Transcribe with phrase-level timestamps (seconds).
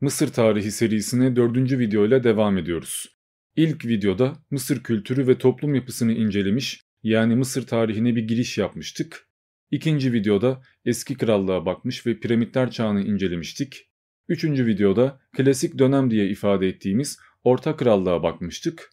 [0.00, 3.16] Mısır tarihi serisine dördüncü videoyla devam ediyoruz.
[3.56, 9.28] İlk videoda Mısır kültürü ve toplum yapısını incelemiş yani Mısır tarihine bir giriş yapmıştık.
[9.70, 13.90] İkinci videoda eski krallığa bakmış ve piramitler çağını incelemiştik.
[14.28, 18.90] Üçüncü videoda klasik dönem diye ifade ettiğimiz Orta Krallığa bakmıştık.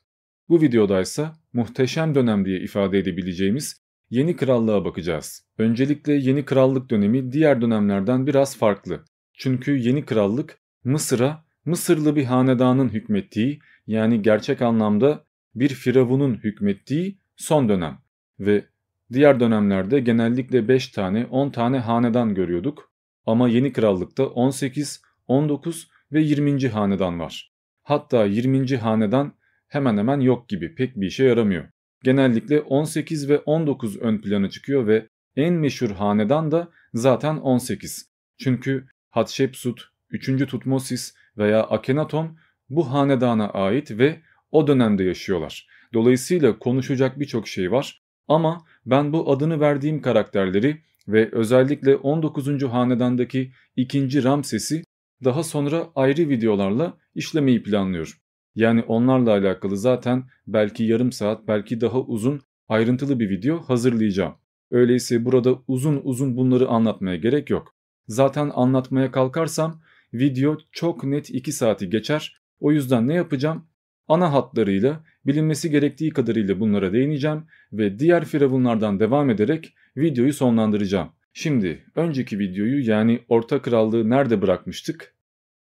[0.49, 5.47] Bu videoda ise muhteşem dönem diye ifade edebileceğimiz yeni krallığa bakacağız.
[5.57, 9.05] Öncelikle yeni krallık dönemi diğer dönemlerden biraz farklı.
[9.33, 17.69] Çünkü yeni krallık Mısır'a Mısırlı bir hanedanın hükmettiği yani gerçek anlamda bir firavunun hükmettiği son
[17.69, 17.97] dönem
[18.39, 18.65] ve
[19.13, 22.91] diğer dönemlerde genellikle 5 tane 10 tane hanedan görüyorduk
[23.25, 26.67] ama yeni krallıkta 18, 19 ve 20.
[26.67, 27.53] hanedan var.
[27.83, 28.77] Hatta 20.
[28.77, 29.33] hanedan
[29.67, 31.65] hemen hemen yok gibi pek bir işe yaramıyor.
[32.03, 38.11] Genellikle 18 ve 19 ön plana çıkıyor ve en meşhur hanedan da zaten 18.
[38.37, 40.47] Çünkü Hatshepsut, 3.
[40.47, 42.37] Tutmosis veya Akhenaton
[42.69, 44.21] bu hanedana ait ve
[44.51, 45.67] o dönemde yaşıyorlar.
[45.93, 52.63] Dolayısıyla konuşacak birçok şey var ama ben bu adını verdiğim karakterleri ve özellikle 19.
[52.63, 54.23] hanedandaki 2.
[54.23, 54.83] Ramses'i
[55.23, 58.13] daha sonra ayrı videolarla işlemeyi planlıyorum.
[58.55, 64.33] Yani onlarla alakalı zaten belki yarım saat belki daha uzun ayrıntılı bir video hazırlayacağım.
[64.71, 67.75] Öyleyse burada uzun uzun bunları anlatmaya gerek yok.
[68.07, 69.81] Zaten anlatmaya kalkarsam
[70.13, 72.41] video çok net 2 saati geçer.
[72.59, 73.67] O yüzden ne yapacağım?
[74.07, 81.09] Ana hatlarıyla bilinmesi gerektiği kadarıyla bunlara değineceğim ve diğer firavunlardan devam ederek videoyu sonlandıracağım.
[81.33, 85.15] Şimdi önceki videoyu yani Orta Krallığı nerede bırakmıştık?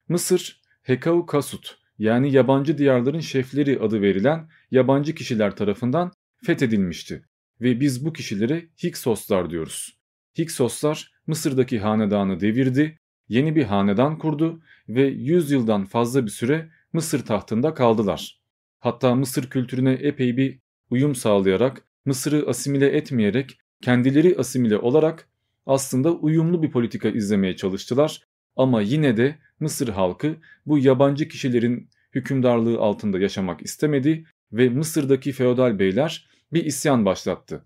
[0.08, 6.12] Mısır Hekau Kasut yani yabancı diyarların şefleri adı verilen yabancı kişiler tarafından
[6.44, 7.22] fethedilmişti
[7.60, 10.00] ve biz bu kişilere Hiksoslar diyoruz.
[10.38, 12.98] Hiksoslar Mısır'daki hanedanı devirdi,
[13.30, 18.40] yeni bir hanedan kurdu ve 100 yıldan fazla bir süre Mısır tahtında kaldılar.
[18.78, 20.58] Hatta Mısır kültürüne epey bir
[20.90, 25.28] uyum sağlayarak, Mısır'ı asimile etmeyerek, kendileri asimile olarak
[25.66, 28.22] aslında uyumlu bir politika izlemeye çalıştılar
[28.56, 35.78] ama yine de Mısır halkı bu yabancı kişilerin hükümdarlığı altında yaşamak istemedi ve Mısır'daki feodal
[35.78, 37.64] beyler bir isyan başlattı.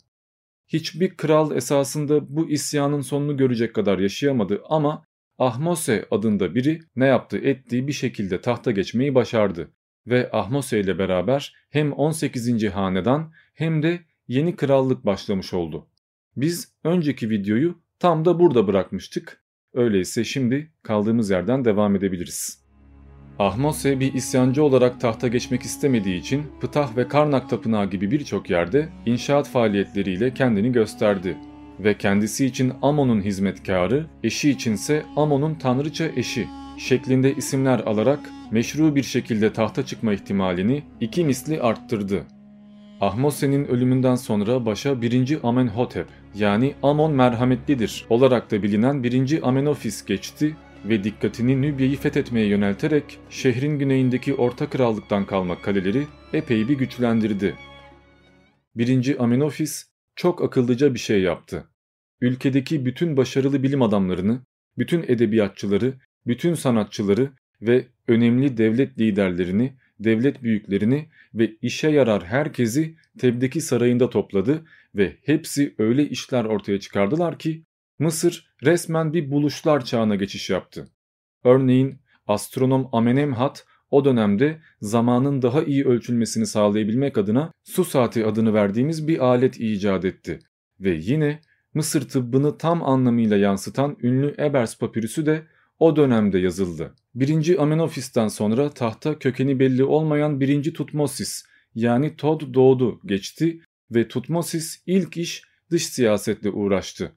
[0.69, 5.05] Hiçbir kral esasında bu isyanın sonunu görecek kadar yaşayamadı ama
[5.39, 9.71] Ahmose adında biri ne yaptı ettiği bir şekilde tahta geçmeyi başardı
[10.07, 12.65] ve Ahmose ile beraber hem 18.
[12.65, 15.87] hanedan hem de yeni krallık başlamış oldu.
[16.37, 19.45] Biz önceki videoyu tam da burada bırakmıştık
[19.75, 22.65] Öyleyse şimdi kaldığımız yerden devam edebiliriz.
[23.39, 28.89] Ahmose bir isyancı olarak tahta geçmek istemediği için Ptah ve Karnak Tapınağı gibi birçok yerde
[29.07, 31.37] inşaat faaliyetleriyle kendini gösterdi
[31.81, 36.47] ve kendisi için Amon'un hizmetkarı, eşi içinse Amon'un tanrıça eşi
[36.79, 42.25] şeklinde isimler alarak meşru bir şekilde tahta çıkma ihtimalini iki misli arttırdı.
[43.01, 45.39] Ahmose'nin ölümünden sonra başa 1.
[45.43, 49.49] Amenhotep yani Amon merhametlidir olarak da bilinen 1.
[49.49, 56.79] Amenofis geçti ve dikkatini Nübya'yı fethetmeye yönelterek şehrin güneyindeki Orta Krallık'tan kalma kaleleri epey bir
[56.79, 57.55] güçlendirdi.
[58.77, 59.23] 1.
[59.23, 61.65] Amenofis çok akıllıca bir şey yaptı.
[62.21, 64.41] Ülkedeki bütün başarılı bilim adamlarını,
[64.79, 65.95] bütün edebiyatçıları,
[66.27, 67.33] bütün sanatçıları
[67.63, 74.65] ve önemli devlet liderlerini devlet büyüklerini ve işe yarar herkesi Teb'deki sarayında topladı
[74.95, 77.65] ve hepsi öyle işler ortaya çıkardılar ki
[77.99, 80.89] Mısır resmen bir buluşlar çağına geçiş yaptı.
[81.45, 89.09] Örneğin astronom Amenemhat o dönemde zamanın daha iyi ölçülmesini sağlayabilmek adına su saati adını verdiğimiz
[89.09, 90.39] bir alet icat etti.
[90.81, 91.41] Ve yine
[91.75, 95.43] Mısır tıbbını tam anlamıyla yansıtan ünlü Ebers papirüsü de
[95.79, 96.95] o dönemde yazıldı.
[97.15, 97.63] 1.
[97.63, 100.75] Amenofis'ten sonra tahta kökeni belli olmayan 1.
[100.75, 101.45] Tutmosis
[101.75, 107.13] yani Tod doğdu geçti ve Tutmosis ilk iş dış siyasetle uğraştı.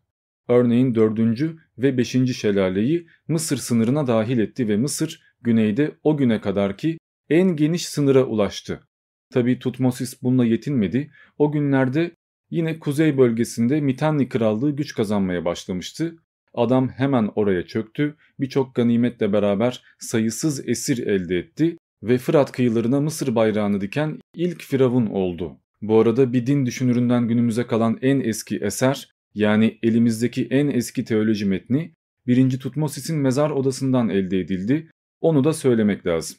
[0.47, 1.41] Örneğin 4.
[1.77, 2.37] ve 5.
[2.37, 6.97] şelaleyi Mısır sınırına dahil etti ve Mısır güneyde o güne kadarki
[7.29, 8.87] en geniş sınıra ulaştı.
[9.33, 11.11] Tabi Tutmosis bununla yetinmedi.
[11.37, 12.11] O günlerde
[12.49, 16.17] yine kuzey bölgesinde Mitanni Krallığı güç kazanmaya başlamıştı
[16.57, 23.35] Adam hemen oraya çöktü, birçok ganimetle beraber sayısız esir elde etti ve Fırat kıyılarına Mısır
[23.35, 25.57] bayrağını diken ilk firavun oldu.
[25.81, 31.45] Bu arada bir din düşünüründen günümüze kalan en eski eser yani elimizdeki en eski teoloji
[31.45, 31.91] metni
[32.27, 32.59] 1.
[32.59, 34.91] Tutmosis'in mezar odasından elde edildi.
[35.21, 36.37] Onu da söylemek lazım.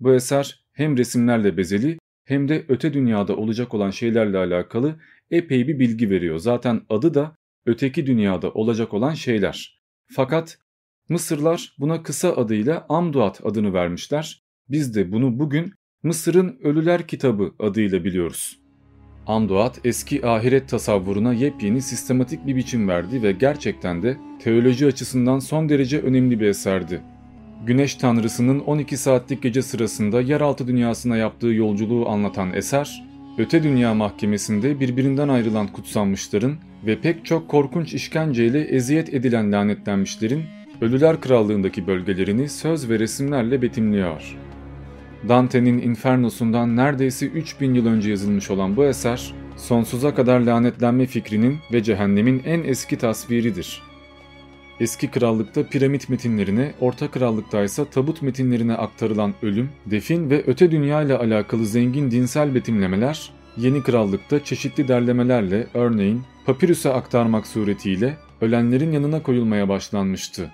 [0.00, 4.96] Bu eser hem resimlerle bezeli hem de öte dünyada olacak olan şeylerle alakalı
[5.30, 6.38] epey bir bilgi veriyor.
[6.38, 7.36] Zaten adı da
[7.66, 9.80] öteki dünyada olacak olan şeyler.
[10.06, 10.58] Fakat
[11.08, 14.42] Mısırlar buna kısa adıyla Amduat adını vermişler.
[14.68, 15.72] Biz de bunu bugün
[16.02, 18.58] Mısır'ın Ölüler Kitabı adıyla biliyoruz.
[19.26, 25.68] Amduat eski ahiret tasavvuruna yepyeni sistematik bir biçim verdi ve gerçekten de teoloji açısından son
[25.68, 27.02] derece önemli bir eserdi.
[27.66, 33.04] Güneş tanrısının 12 saatlik gece sırasında yeraltı dünyasına yaptığı yolculuğu anlatan eser,
[33.38, 36.56] öte dünya mahkemesinde birbirinden ayrılan kutsanmışların
[36.86, 40.42] ve pek çok korkunç işkenceyle eziyet edilen lanetlenmişlerin
[40.80, 44.36] Ölüler Krallığındaki bölgelerini söz ve resimlerle betimliyor.
[45.28, 51.82] Dante'nin Inferno'sundan neredeyse 3000 yıl önce yazılmış olan bu eser, sonsuza kadar lanetlenme fikrinin ve
[51.82, 53.87] cehennemin en eski tasviridir.
[54.80, 61.02] Eski krallıkta piramit metinlerine, orta krallıkta ise tabut metinlerine aktarılan ölüm, defin ve öte dünya
[61.02, 69.22] ile alakalı zengin dinsel betimlemeler, yeni krallıkta çeşitli derlemelerle örneğin papirüse aktarmak suretiyle ölenlerin yanına
[69.22, 70.50] koyulmaya başlanmıştı.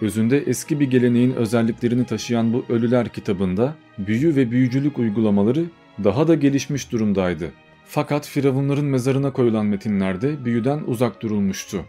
[0.00, 5.64] Özünde eski bir geleneğin özelliklerini taşıyan bu Ölüler kitabında büyü ve büyücülük uygulamaları
[6.04, 7.50] daha da gelişmiş durumdaydı.
[7.86, 11.84] Fakat firavunların mezarına koyulan metinlerde büyüden uzak durulmuştu.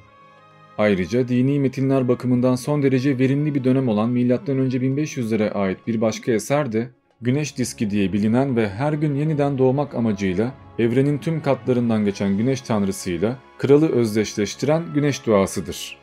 [0.81, 4.21] Ayrıca dini metinler bakımından son derece verimli bir dönem olan M.Ö.
[4.21, 6.89] 1500'lere ait bir başka eser de
[7.21, 12.61] Güneş diski diye bilinen ve her gün yeniden doğmak amacıyla evrenin tüm katlarından geçen güneş
[12.61, 15.97] tanrısıyla kralı özdeşleştiren güneş duasıdır.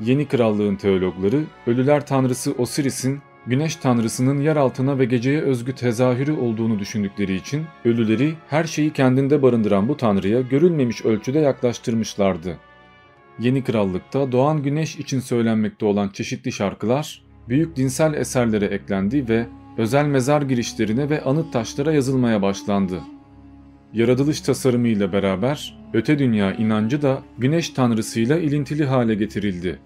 [0.00, 6.78] Yeni krallığın teologları ölüler tanrısı Osiris'in güneş tanrısının yer altına ve geceye özgü tezahürü olduğunu
[6.78, 12.56] düşündükleri için ölüleri her şeyi kendinde barındıran bu tanrıya görülmemiş ölçüde yaklaştırmışlardı.
[13.38, 19.46] Yeni krallıkta doğan güneş için söylenmekte olan çeşitli şarkılar büyük dinsel eserlere eklendi ve
[19.78, 23.00] özel mezar girişlerine ve anıt taşlara yazılmaya başlandı.
[23.92, 29.78] Yaratılış tasarımıyla beraber öte dünya inancı da güneş tanrısıyla ilintili hale getirildi.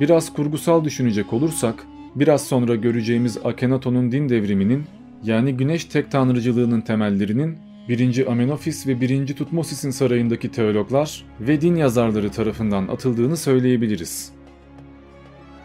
[0.00, 4.84] Biraz kurgusal düşünecek olursak, biraz sonra göreceğimiz Akhenaton'un din devriminin
[5.24, 7.58] yani güneş tek tanrıcılığının temellerinin
[7.88, 8.30] 1.
[8.30, 9.26] Amenofis ve 1.
[9.26, 14.32] Tutmosis'in sarayındaki teologlar ve din yazarları tarafından atıldığını söyleyebiliriz.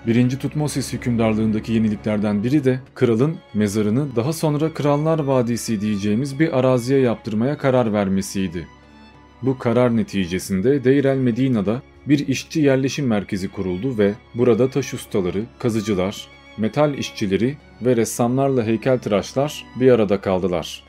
[0.08, 0.30] 1.
[0.40, 7.58] Tutmosis hükümdarlığındaki yeniliklerden biri de kralın mezarını daha sonra Krallar Vadisi diyeceğimiz bir araziye yaptırmaya
[7.58, 8.68] karar vermesiydi.
[9.42, 15.44] Bu karar neticesinde Deir el Medina'da bir işçi yerleşim merkezi kuruldu ve burada taş ustaları,
[15.60, 16.28] kazıcılar,
[16.58, 20.87] metal işçileri ve ressamlarla heykeltıraşlar bir arada kaldılar.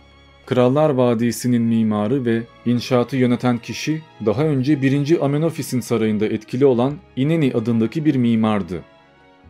[0.49, 5.25] Krallar Vadisi'nin mimarı ve inşaatı yöneten kişi daha önce 1.
[5.25, 8.85] Amenofis'in sarayında etkili olan Ineni adındaki bir mimardı.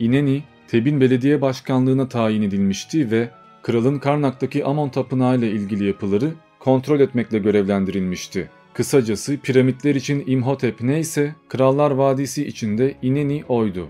[0.01, 3.31] Ineni, Tebin Belediye Başkanlığına tayin edilmişti ve
[3.63, 8.51] kralın Karnak'taki Amon Tapınağı ile ilgili yapıları kontrol etmekle görevlendirilmişti.
[8.75, 13.89] Kısacası piramitler için İmhotep neyse Krallar Vadisi içinde Ineni oydu.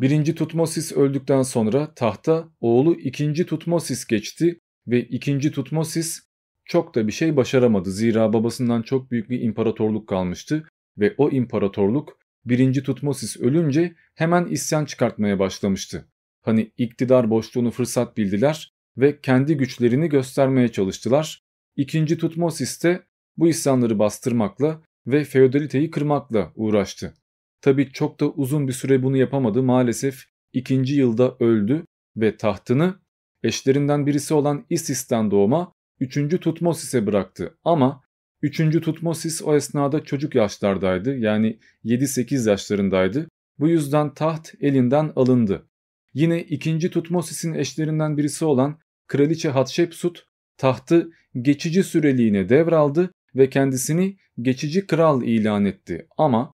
[0.00, 6.20] Birinci Tutmosis öldükten sonra tahta oğlu ikinci Tutmosis geçti ve ikinci Tutmosis
[6.64, 7.90] çok da bir şey başaramadı.
[7.90, 10.68] Zira babasından çok büyük bir imparatorluk kalmıştı
[10.98, 16.08] ve o imparatorluk birinci Tutmosis ölünce hemen isyan çıkartmaya başlamıştı.
[16.42, 21.42] Hani iktidar boşluğunu fırsat bildiler ve kendi güçlerini göstermeye çalıştılar.
[21.76, 23.02] İkinci Tutmosis de
[23.36, 27.14] bu isyanları bastırmakla ve feodaliteyi kırmakla uğraştı.
[27.60, 31.84] Tabi çok da uzun bir süre bunu yapamadı maalesef ikinci yılda öldü
[32.16, 32.94] ve tahtını
[33.42, 36.40] eşlerinden birisi olan Isis'ten doğma 3.
[36.40, 38.02] Tutmosis'e bıraktı ama
[38.42, 38.80] 3.
[38.80, 43.28] Tutmosis o esnada çocuk yaşlardaydı yani 7-8 yaşlarındaydı.
[43.58, 45.68] Bu yüzden taht elinden alındı.
[46.14, 46.90] Yine 2.
[46.90, 50.26] Tutmosis'in eşlerinden birisi olan Kraliçe Hatshepsut
[50.56, 51.10] tahtı
[51.42, 56.52] geçici süreliğine devraldı ve kendisini geçici kral ilan etti ama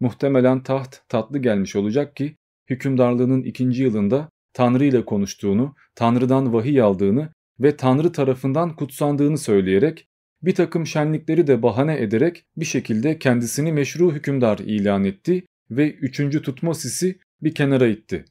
[0.00, 2.36] muhtemelen taht tatlı gelmiş olacak ki
[2.70, 7.28] hükümdarlığının ikinci yılında Tanrı ile konuştuğunu, Tanrı'dan vahiy aldığını
[7.60, 10.08] ve Tanrı tarafından kutsandığını söyleyerek
[10.42, 16.42] bir takım şenlikleri de bahane ederek bir şekilde kendisini meşru hükümdar ilan etti ve 3.
[16.42, 18.24] Tutmosis'i bir kenara itti.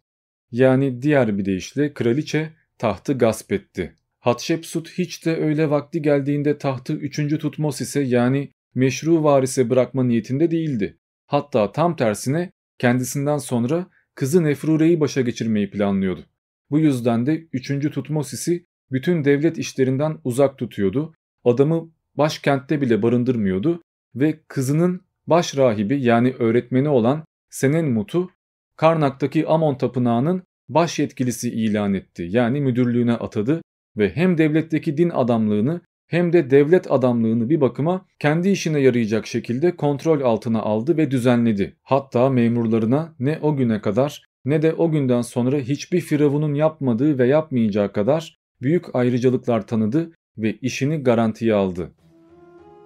[0.52, 3.96] Yani diğer bir deyişle kraliçe tahtı gasp etti.
[4.20, 7.40] Hatshepsut hiç de öyle vakti geldiğinde tahtı 3.
[7.40, 10.98] Tutmosis'e yani meşru varise bırakma niyetinde değildi.
[11.26, 16.26] Hatta tam tersine kendisinden sonra kızı Nefrure'yi başa geçirmeyi planlıyordu.
[16.70, 17.92] Bu yüzden de 3.
[17.92, 21.14] Tutmosis'i bütün devlet işlerinden uzak tutuyordu.
[21.46, 23.82] Adamı başkentte bile barındırmıyordu
[24.16, 28.32] ve kızının baş rahibi yani öğretmeni olan Senenmut'u
[28.76, 33.62] Karnak'taki Amon tapınağının baş yetkilisi ilan etti yani müdürlüğüne atadı
[33.98, 39.76] ve hem devletteki din adamlığını hem de devlet adamlığını bir bakıma kendi işine yarayacak şekilde
[39.76, 41.76] kontrol altına aldı ve düzenledi.
[41.84, 47.28] Hatta memurlarına ne o güne kadar ne de o günden sonra hiçbir firavunun yapmadığı ve
[47.28, 51.92] yapmayacağı kadar büyük ayrıcalıklar tanıdı ve işini garantiye aldı.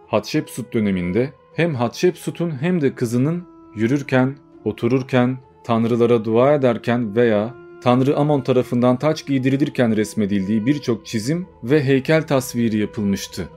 [0.07, 3.43] Hatshepsut döneminde hem Hatshepsut'un hem de kızının
[3.75, 7.55] yürürken, otururken, tanrılara dua ederken veya
[7.85, 13.49] Tanrı Amon tarafından taç giydirilirken resmedildiği birçok çizim ve heykel tasviri yapılmıştı.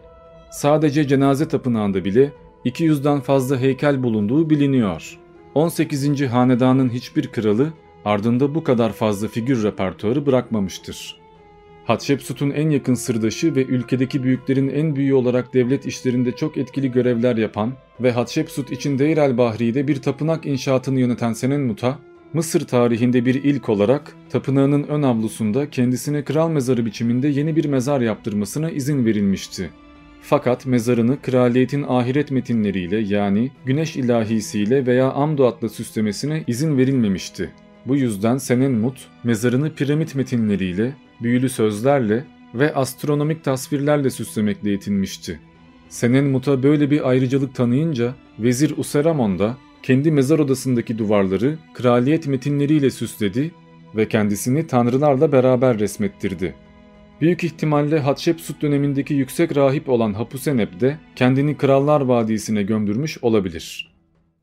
[0.51, 2.33] Sadece cenaze tapınağında bile
[2.65, 5.19] 200'den fazla heykel bulunduğu biliniyor.
[5.55, 6.23] 18.
[6.23, 7.73] hanedanın hiçbir kralı
[8.05, 11.21] ardında bu kadar fazla figür repertuarı bırakmamıştır.
[11.85, 17.37] Hatshepsut'un en yakın sırdaşı ve ülkedeki büyüklerin en büyüğü olarak devlet işlerinde çok etkili görevler
[17.37, 21.99] yapan ve Hatshepsut için Deir el-Bahri'de bir tapınak inşaatını yöneten Senenmut'a,
[22.33, 28.01] Mısır tarihinde bir ilk olarak tapınağının ön avlusunda kendisine kral mezarı biçiminde yeni bir mezar
[28.01, 29.71] yaptırmasına izin verilmişti.
[30.23, 37.51] Fakat mezarını kraliyetin ahiret metinleriyle yani güneş ilahisiyle veya Amduat'la süslemesine izin verilmemişti.
[37.87, 45.41] Bu yüzden Senenmut mezarını piramit metinleriyle, büyülü sözlerle ve astronomik tasvirlerle süslemekle yetinmişti.
[45.89, 53.51] Senenmut'a böyle bir ayrıcalık tanıyınca Vezir Useramon da kendi mezar odasındaki duvarları kraliyet metinleriyle süsledi
[53.97, 56.55] ve kendisini tanrılarla beraber resmettirdi.
[57.21, 63.95] Büyük ihtimalle Hatshepsut dönemindeki yüksek rahip olan Hapusenep de kendini Krallar Vadisi'ne gömdürmüş olabilir.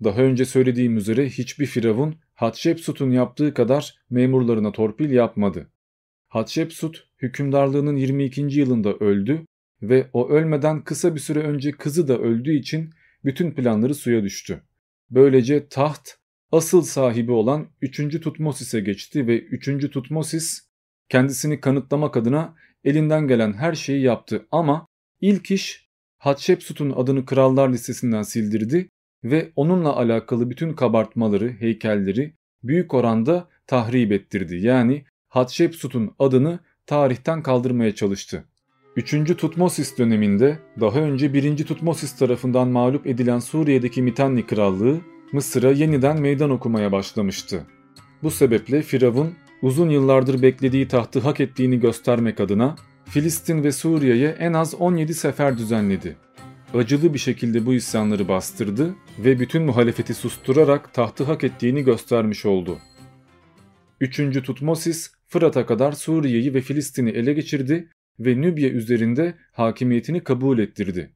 [0.03, 5.69] Daha önce söylediğim üzere hiçbir firavun Hatshepsut'un yaptığı kadar memurlarına torpil yapmadı.
[6.27, 8.41] Hatshepsut hükümdarlığının 22.
[8.41, 9.45] yılında öldü
[9.81, 12.89] ve o ölmeden kısa bir süre önce kızı da öldüğü için
[13.25, 14.61] bütün planları suya düştü.
[15.09, 16.17] Böylece taht
[16.51, 18.21] asıl sahibi olan 3.
[18.21, 19.91] Tutmosis'e geçti ve 3.
[19.91, 20.69] Tutmosis
[21.09, 24.87] kendisini kanıtlamak adına elinden gelen her şeyi yaptı ama
[25.21, 28.89] ilk iş Hatshepsut'un adını krallar listesinden sildirdi
[29.23, 32.33] ve onunla alakalı bütün kabartmaları, heykelleri
[32.63, 34.55] büyük oranda tahrip ettirdi.
[34.55, 38.45] Yani Hatshepsut'un adını tarihten kaldırmaya çalıştı.
[38.95, 39.37] 3.
[39.37, 41.65] Tutmosis döneminde daha önce 1.
[41.65, 47.63] Tutmosis tarafından mağlup edilen Suriye'deki Mitanni Krallığı Mısır'a yeniden meydan okumaya başlamıştı.
[48.23, 52.75] Bu sebeple Firavun uzun yıllardır beklediği tahtı hak ettiğini göstermek adına
[53.05, 56.15] Filistin ve Suriye'ye en az 17 sefer düzenledi.
[56.73, 62.77] Acılı bir şekilde bu isyanları bastırdı ve bütün muhalefeti susturarak tahtı hak ettiğini göstermiş oldu.
[64.01, 64.43] 3.
[64.43, 71.11] Tutmosis Fırat'a kadar Suriye'yi ve Filistin'i ele geçirdi ve Nübye üzerinde hakimiyetini kabul ettirdi.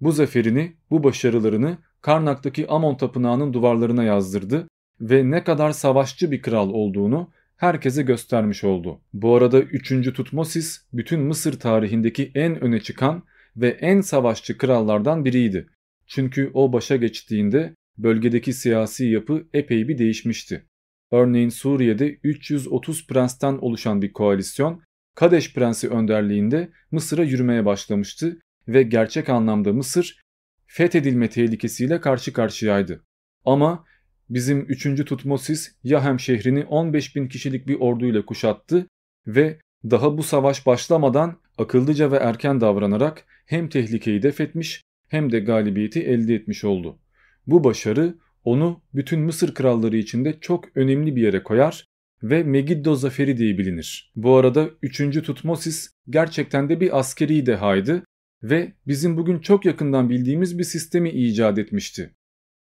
[0.00, 4.68] Bu zaferini, bu başarılarını Karnak'taki Amon tapınağının duvarlarına yazdırdı
[5.00, 9.00] ve ne kadar savaşçı bir kral olduğunu herkese göstermiş oldu.
[9.12, 10.12] Bu arada 3.
[10.14, 13.22] Tutmosis bütün Mısır tarihindeki en öne çıkan
[13.56, 15.68] ve en savaşçı krallardan biriydi.
[16.06, 20.64] Çünkü o başa geçtiğinde bölgedeki siyasi yapı epey bir değişmişti.
[21.12, 24.82] Örneğin Suriye'de 330 prensten oluşan bir koalisyon
[25.14, 30.20] Kadeş Prensi önderliğinde Mısır'a yürümeye başlamıştı ve gerçek anlamda Mısır
[30.66, 33.04] fethedilme tehlikesiyle karşı karşıyaydı.
[33.44, 33.84] Ama
[34.30, 35.04] bizim 3.
[35.04, 38.86] Tutmosis Yahem şehrini 15 bin kişilik bir orduyla kuşattı
[39.26, 46.02] ve daha bu savaş başlamadan akıllıca ve erken davranarak hem tehlikeyi defetmiş hem de galibiyeti
[46.02, 46.98] elde etmiş oldu.
[47.46, 51.84] Bu başarı onu bütün Mısır kralları içinde çok önemli bir yere koyar
[52.24, 54.12] ve Megiddo zaferi diye bilinir.
[54.16, 55.22] Bu arada 3.
[55.22, 58.04] Tutmosis gerçekten de bir askeri dehaydı
[58.42, 62.14] ve bizim bugün çok yakından bildiğimiz bir sistemi icat etmişti.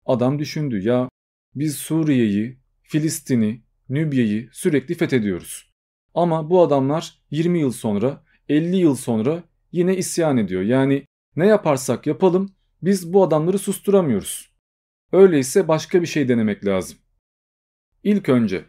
[0.06, 1.10] Adam düşündü ya
[1.56, 5.72] biz Suriye'yi, Filistin'i, Nübye'yi sürekli fethediyoruz.
[6.14, 10.62] Ama bu adamlar 20 yıl sonra, 50 yıl sonra yine isyan ediyor.
[10.62, 14.52] Yani ne yaparsak yapalım biz bu adamları susturamıyoruz.
[15.12, 16.98] Öyleyse başka bir şey denemek lazım.
[18.04, 18.66] İlk önce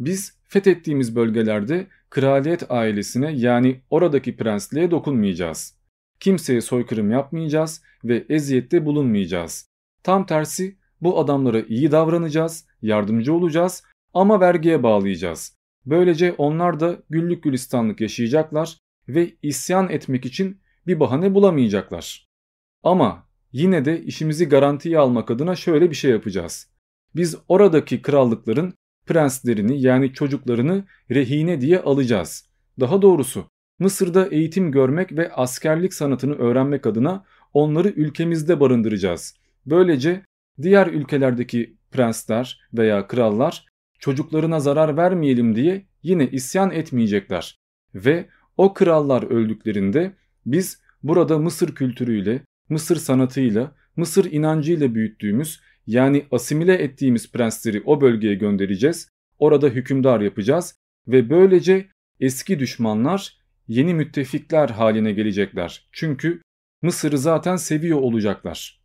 [0.00, 5.78] biz fethettiğimiz bölgelerde kraliyet ailesine yani oradaki prensliğe dokunmayacağız.
[6.20, 9.68] Kimseye soykırım yapmayacağız ve eziyette bulunmayacağız.
[10.02, 13.82] Tam tersi bu adamlara iyi davranacağız, yardımcı olacağız
[14.14, 15.56] ama vergiye bağlayacağız.
[15.86, 18.78] Böylece onlar da güllük gülistanlık yaşayacaklar
[19.08, 22.28] ve isyan etmek için bir bahane bulamayacaklar.
[22.82, 26.70] Ama yine de işimizi garantiye almak adına şöyle bir şey yapacağız.
[27.16, 28.74] Biz oradaki krallıkların
[29.08, 32.48] prenslerini yani çocuklarını rehine diye alacağız.
[32.80, 33.48] Daha doğrusu
[33.78, 39.34] Mısır'da eğitim görmek ve askerlik sanatını öğrenmek adına onları ülkemizde barındıracağız.
[39.66, 40.22] Böylece
[40.62, 43.66] diğer ülkelerdeki prensler veya krallar
[43.98, 47.58] çocuklarına zarar vermeyelim diye yine isyan etmeyecekler.
[47.94, 50.12] Ve o krallar öldüklerinde
[50.46, 58.34] biz burada Mısır kültürüyle, Mısır sanatıyla, Mısır inancıyla büyüttüğümüz yani asimile ettiğimiz prensleri o bölgeye
[58.34, 59.08] göndereceğiz.
[59.38, 60.74] Orada hükümdar yapacağız
[61.06, 61.88] ve böylece
[62.20, 65.88] eski düşmanlar yeni müttefikler haline gelecekler.
[65.92, 66.42] Çünkü
[66.82, 68.82] Mısır'ı zaten seviyor olacaklar.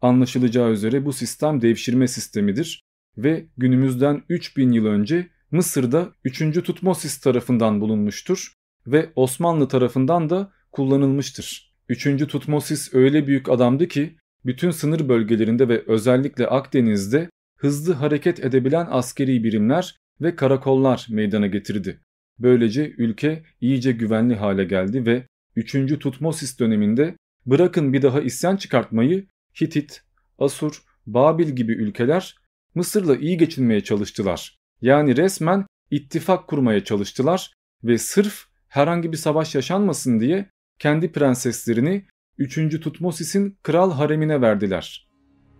[0.00, 2.82] Anlaşılacağı üzere bu sistem devşirme sistemidir
[3.16, 6.38] ve günümüzden 3000 yıl önce Mısır'da 3.
[6.38, 8.52] Tutmosis tarafından bulunmuştur
[8.86, 11.74] ve Osmanlı tarafından da kullanılmıştır.
[11.88, 12.26] 3.
[12.28, 19.44] Tutmosis öyle büyük adamdı ki bütün sınır bölgelerinde ve özellikle Akdeniz'de hızlı hareket edebilen askeri
[19.44, 22.00] birimler ve karakollar meydana getirdi.
[22.38, 25.26] Böylece ülke iyice güvenli hale geldi ve
[25.56, 25.98] 3.
[25.98, 29.26] Tutmosis döneminde bırakın bir daha isyan çıkartmayı
[29.60, 30.02] Hitit,
[30.38, 32.36] Asur, Babil gibi ülkeler
[32.74, 34.58] Mısır'la iyi geçinmeye çalıştılar.
[34.80, 37.52] Yani resmen ittifak kurmaya çalıştılar
[37.84, 42.06] ve sırf herhangi bir savaş yaşanmasın diye kendi prenseslerini
[42.38, 42.80] 3.
[42.80, 45.08] Tutmosis'in kral haremine verdiler.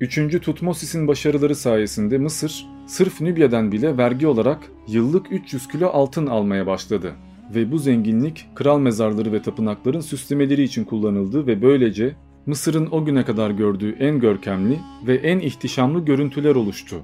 [0.00, 0.40] 3.
[0.42, 7.14] Tutmosis'in başarıları sayesinde Mısır sırf Nübya'dan bile vergi olarak yıllık 300 kilo altın almaya başladı.
[7.54, 12.16] Ve bu zenginlik kral mezarları ve tapınakların süslemeleri için kullanıldı ve böylece
[12.46, 16.96] Mısır'ın o güne kadar gördüğü en görkemli ve en ihtişamlı görüntüler oluştu.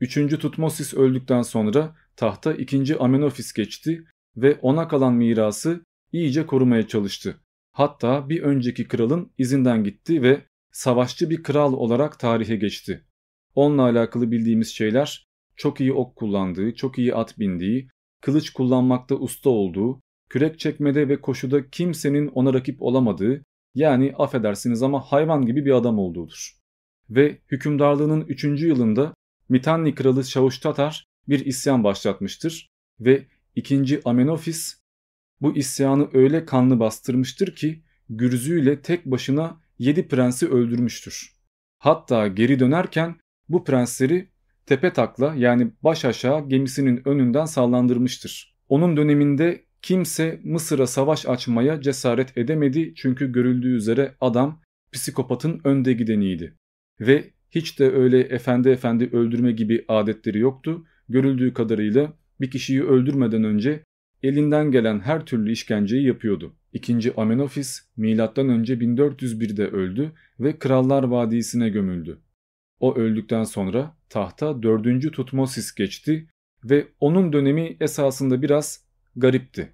[0.00, 0.14] 3.
[0.14, 2.98] Tutmosis öldükten sonra tahta 2.
[2.98, 4.04] Amenofis geçti
[4.36, 7.36] ve ona kalan mirası iyice korumaya çalıştı.
[7.72, 13.04] Hatta bir önceki kralın izinden gitti ve savaşçı bir kral olarak tarihe geçti.
[13.54, 17.88] Onunla alakalı bildiğimiz şeyler çok iyi ok kullandığı, çok iyi at bindiği,
[18.20, 23.42] kılıç kullanmakta usta olduğu, kürek çekmede ve koşuda kimsenin ona rakip olamadığı,
[23.74, 26.52] yani affedersiniz ama hayvan gibi bir adam olduğudur.
[27.10, 28.44] Ve hükümdarlığının 3.
[28.44, 29.14] yılında
[29.48, 32.68] Mitanni kralı Şavuş Tatar bir isyan başlatmıştır
[33.00, 34.00] ve 2.
[34.04, 34.79] Amenofis
[35.40, 41.36] bu isyanı öyle kanlı bastırmıştır ki gürzüyle tek başına 7 prensi öldürmüştür.
[41.78, 43.16] Hatta geri dönerken
[43.48, 44.28] bu prensleri
[44.66, 48.56] tepe takla yani baş aşağı gemisinin önünden sallandırmıştır.
[48.68, 54.62] Onun döneminde kimse Mısır'a savaş açmaya cesaret edemedi çünkü görüldüğü üzere adam
[54.92, 56.56] psikopatın önde gideniydi.
[57.00, 60.84] Ve hiç de öyle efendi efendi öldürme gibi adetleri yoktu.
[61.08, 63.84] Görüldüğü kadarıyla bir kişiyi öldürmeden önce
[64.22, 66.52] elinden gelen her türlü işkenceyi yapıyordu.
[66.72, 68.16] İkinci Amenofis M.Ö.
[68.16, 72.18] 1401'de öldü ve Krallar Vadisi'ne gömüldü.
[72.80, 75.12] O öldükten sonra tahta 4.
[75.12, 76.28] Tutmosis geçti
[76.64, 78.84] ve onun dönemi esasında biraz
[79.16, 79.72] garipti.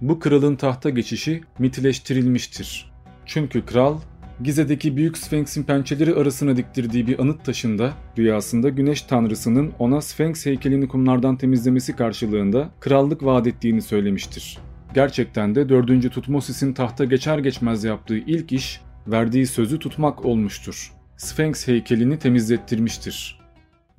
[0.00, 2.92] Bu kralın tahta geçişi mitileştirilmiştir.
[3.26, 4.00] Çünkü kral
[4.44, 10.88] Gize'deki büyük Sphinx'in pençeleri arasına diktirdiği bir anıt taşında rüyasında güneş tanrısının ona Sphinx heykelini
[10.88, 14.58] kumlardan temizlemesi karşılığında krallık vaat ettiğini söylemiştir.
[14.94, 16.12] Gerçekten de 4.
[16.12, 20.92] Tutmosis'in tahta geçer geçmez yaptığı ilk iş verdiği sözü tutmak olmuştur.
[21.16, 23.40] Sphinx heykelini temizlettirmiştir.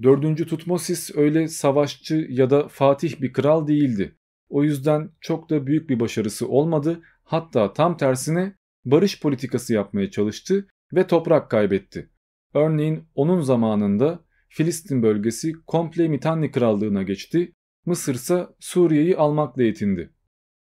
[0.03, 0.49] 4.
[0.49, 4.15] Tutmosis öyle savaşçı ya da fatih bir kral değildi.
[4.49, 7.01] O yüzden çok da büyük bir başarısı olmadı.
[7.23, 12.09] Hatta tam tersine barış politikası yapmaya çalıştı ve toprak kaybetti.
[12.53, 14.19] Örneğin onun zamanında
[14.49, 17.53] Filistin bölgesi komple Mitanni krallığına geçti,
[17.85, 20.13] Mısır ise Suriye'yi almakla yetindi.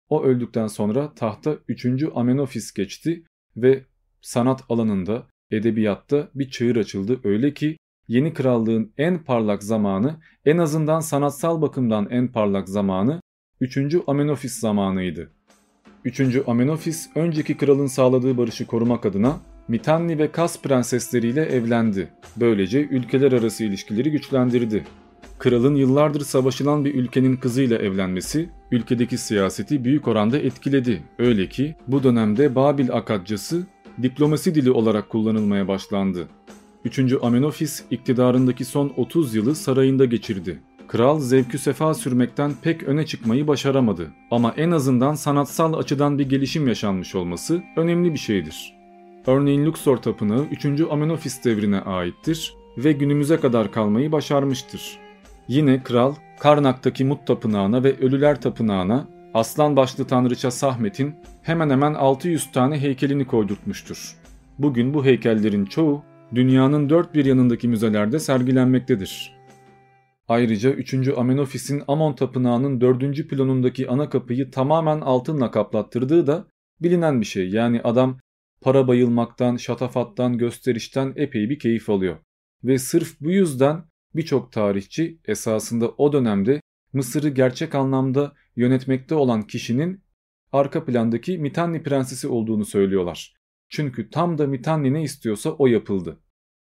[0.09, 1.85] O öldükten sonra tahta 3.
[2.15, 3.23] Amenofis geçti
[3.57, 3.85] ve
[4.21, 10.99] sanat alanında, edebiyatta bir çığır açıldı öyle ki yeni krallığın en parlak zamanı, en azından
[10.99, 13.21] sanatsal bakımdan en parlak zamanı
[13.59, 13.77] 3.
[14.07, 15.31] Amenofis zamanıydı.
[16.05, 16.21] 3.
[16.47, 22.07] Amenofis önceki kralın sağladığı barışı korumak adına Mitanni ve Kas prensesleriyle evlendi.
[22.37, 24.83] Böylece ülkeler arası ilişkileri güçlendirdi.
[25.39, 31.03] Kralın yıllardır savaşılan bir ülkenin kızıyla evlenmesi ülkedeki siyaseti büyük oranda etkiledi.
[31.19, 33.67] Öyle ki bu dönemde Babil Akadcası
[34.01, 36.27] diplomasi dili olarak kullanılmaya başlandı.
[36.85, 36.99] 3.
[37.21, 40.59] Amenofis iktidarındaki son 30 yılı sarayında geçirdi.
[40.87, 46.67] Kral zevkü sefa sürmekten pek öne çıkmayı başaramadı ama en azından sanatsal açıdan bir gelişim
[46.67, 48.73] yaşanmış olması önemli bir şeydir.
[49.27, 50.65] Örneğin Luxor Tapınağı 3.
[50.91, 54.99] Amenofis devrine aittir ve günümüze kadar kalmayı başarmıştır.
[55.47, 62.51] Yine kral Karnak'taki Mut Tapınağı'na ve Ölüler Tapınağı'na aslan başlı tanrıça Sahmet'in hemen hemen 600
[62.51, 64.15] tane heykelini koydurtmuştur.
[64.59, 66.03] Bugün bu heykellerin çoğu
[66.35, 69.32] dünyanın dört bir yanındaki müzelerde sergilenmektedir.
[70.27, 71.07] Ayrıca 3.
[71.17, 73.27] Amenofis'in Amon Tapınağı'nın 4.
[73.27, 76.47] pilonundaki ana kapıyı tamamen altınla kaplattırdığı da
[76.81, 77.49] bilinen bir şey.
[77.49, 78.19] Yani adam
[78.61, 82.17] para bayılmaktan, şatafattan, gösterişten epey bir keyif alıyor.
[82.63, 86.61] Ve sırf bu yüzden birçok tarihçi esasında o dönemde
[86.93, 90.03] Mısır'ı gerçek anlamda yönetmekte olan kişinin
[90.51, 93.35] arka plandaki Mitanni prensesi olduğunu söylüyorlar.
[93.69, 96.19] Çünkü tam da Mitanni ne istiyorsa o yapıldı.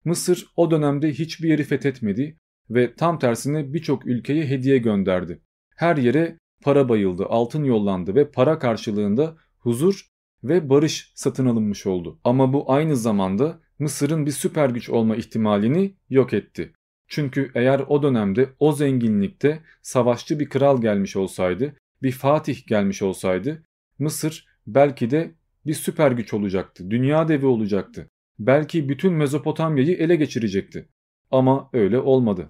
[0.06, 2.38] Mısır o dönemde hiçbir yeri fethetmedi
[2.74, 5.42] ve tam tersine birçok ülkeye hediye gönderdi.
[5.76, 10.08] Her yere para bayıldı, altın yollandı ve para karşılığında huzur
[10.44, 12.20] ve barış satın alınmış oldu.
[12.24, 16.74] Ama bu aynı zamanda Mısır'ın bir süper güç olma ihtimalini yok etti.
[17.08, 23.64] Çünkü eğer o dönemde o zenginlikte savaşçı bir kral gelmiş olsaydı, bir fatih gelmiş olsaydı
[24.00, 25.32] Mısır belki de
[25.66, 28.10] bir süper güç olacaktı, dünya devi olacaktı.
[28.40, 30.88] Belki bütün Mezopotamya'yı ele geçirecekti.
[31.32, 32.50] Ama öyle olmadı.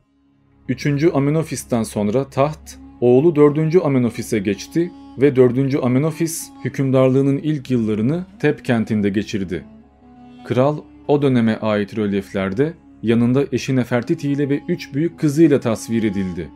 [0.71, 1.03] 3.
[1.13, 3.86] Amenofis'ten sonra taht oğlu 4.
[3.86, 5.75] Amenofis'e geçti ve 4.
[5.84, 9.63] Amenofis hükümdarlığının ilk yıllarını Tep kentinde geçirdi.
[10.45, 16.49] Kral o döneme ait rölyeflerde yanında eşi Nefertiti ile ve üç büyük kızıyla tasvir edildi.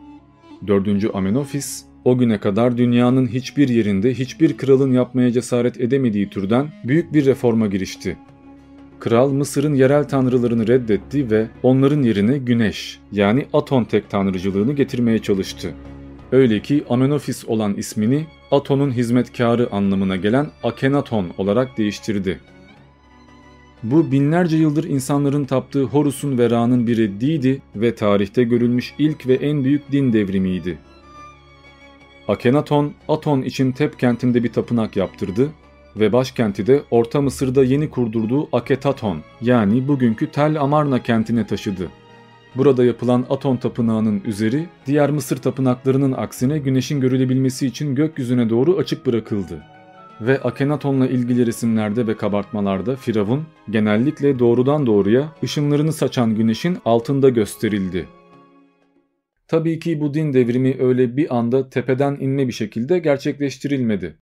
[0.66, 1.14] 4.
[1.14, 7.26] Amenofis o güne kadar dünyanın hiçbir yerinde hiçbir kralın yapmaya cesaret edemediği türden büyük bir
[7.26, 8.16] reforma girişti.
[9.00, 15.74] Kral Mısır'ın yerel tanrılarını reddetti ve onların yerine güneş yani Aton tek tanrıcılığını getirmeye çalıştı.
[16.32, 22.40] Öyle ki Amenofis olan ismini Aton'un hizmetkarı anlamına gelen Akenaton olarak değiştirdi.
[23.82, 29.34] Bu binlerce yıldır insanların taptığı Horus'un ve Ra'nın bir reddiydi ve tarihte görülmüş ilk ve
[29.34, 30.78] en büyük din devrimiydi.
[32.28, 35.50] Akenaton, Aton için Tep kentinde bir tapınak yaptırdı
[35.98, 41.88] ve başkenti de Orta Mısır'da yeni kurdurduğu Aketaton yani bugünkü Tel Amarna kentine taşıdı.
[42.54, 49.06] Burada yapılan Aton tapınağının üzeri diğer Mısır tapınaklarının aksine güneşin görülebilmesi için gökyüzüne doğru açık
[49.06, 49.62] bırakıldı.
[50.20, 58.08] Ve Akenaton'la ilgili resimlerde ve kabartmalarda Firavun genellikle doğrudan doğruya ışınlarını saçan güneşin altında gösterildi.
[59.48, 64.18] Tabii ki bu din devrimi öyle bir anda tepeden inme bir şekilde gerçekleştirilmedi.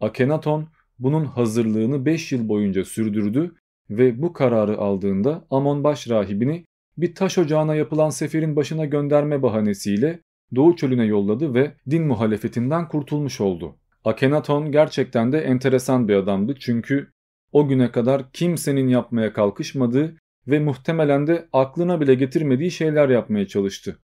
[0.00, 3.54] Akenaton bunun hazırlığını 5 yıl boyunca sürdürdü
[3.90, 6.64] ve bu kararı aldığında Amon baş rahibini
[6.98, 10.20] bir taş ocağına yapılan seferin başına gönderme bahanesiyle
[10.54, 13.76] Doğu çölüne yolladı ve din muhalefetinden kurtulmuş oldu.
[14.04, 17.12] Akenaton gerçekten de enteresan bir adamdı çünkü
[17.52, 23.98] o güne kadar kimsenin yapmaya kalkışmadığı ve muhtemelen de aklına bile getirmediği şeyler yapmaya çalıştı.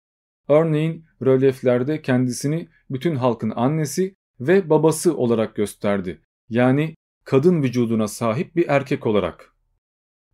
[0.49, 6.21] Örneğin rölyeflerde kendisini bütün halkın annesi ve babası olarak gösterdi.
[6.49, 9.55] Yani kadın vücuduna sahip bir erkek olarak.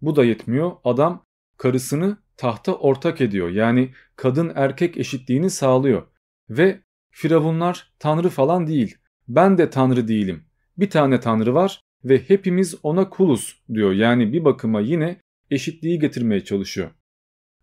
[0.03, 0.73] Bu da yetmiyor.
[0.85, 1.25] Adam
[1.57, 3.49] karısını tahta ortak ediyor.
[3.49, 6.07] Yani kadın erkek eşitliğini sağlıyor.
[6.51, 8.97] Ve firavunlar tanrı falan değil.
[9.29, 10.45] Ben de tanrı değilim.
[10.79, 13.93] Bir tane tanrı var ve hepimiz ona kuluz diyor.
[13.93, 15.21] Yani bir bakıma yine
[15.51, 16.91] eşitliği getirmeye çalışıyor.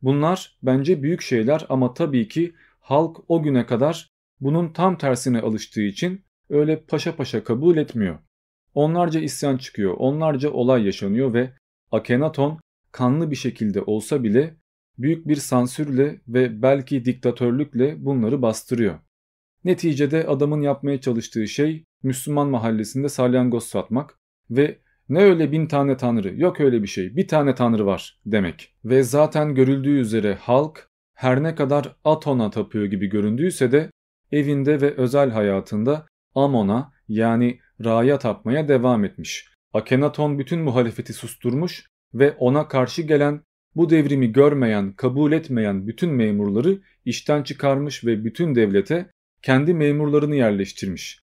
[0.01, 5.81] Bunlar bence büyük şeyler ama tabii ki halk o güne kadar bunun tam tersine alıştığı
[5.81, 8.19] için öyle paşa paşa kabul etmiyor.
[8.77, 11.53] Onlarca isyan çıkıyor, onlarca olay yaşanıyor ve
[11.91, 12.59] Akhenaton
[12.91, 14.55] kanlı bir şekilde olsa bile
[14.97, 18.99] büyük bir sansürle ve belki diktatörlükle bunları bastırıyor.
[19.63, 26.33] Neticede adamın yapmaya çalıştığı şey Müslüman mahallesinde salyangoz satmak ve ne öyle bin tane tanrı
[26.35, 28.75] yok öyle bir şey bir tane tanrı var demek.
[28.85, 33.91] Ve zaten görüldüğü üzere halk her ne kadar Aton'a tapıyor gibi göründüyse de
[34.31, 36.05] evinde ve özel hayatında
[36.37, 39.49] Amon'a yani Ra'ya tapmaya devam etmiş.
[39.73, 43.41] Akenaton bütün muhalefeti susturmuş ve ona karşı gelen
[43.75, 51.19] bu devrimi görmeyen, kabul etmeyen bütün memurları işten çıkarmış ve bütün devlete kendi memurlarını yerleştirmiş.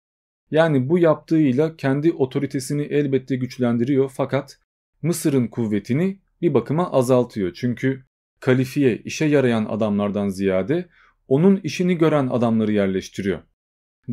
[0.51, 4.59] Yani bu yaptığıyla kendi otoritesini elbette güçlendiriyor fakat
[5.01, 7.53] Mısır'ın kuvvetini bir bakıma azaltıyor.
[7.53, 8.03] Çünkü
[8.39, 10.87] kalifiye işe yarayan adamlardan ziyade
[11.27, 13.39] onun işini gören adamları yerleştiriyor.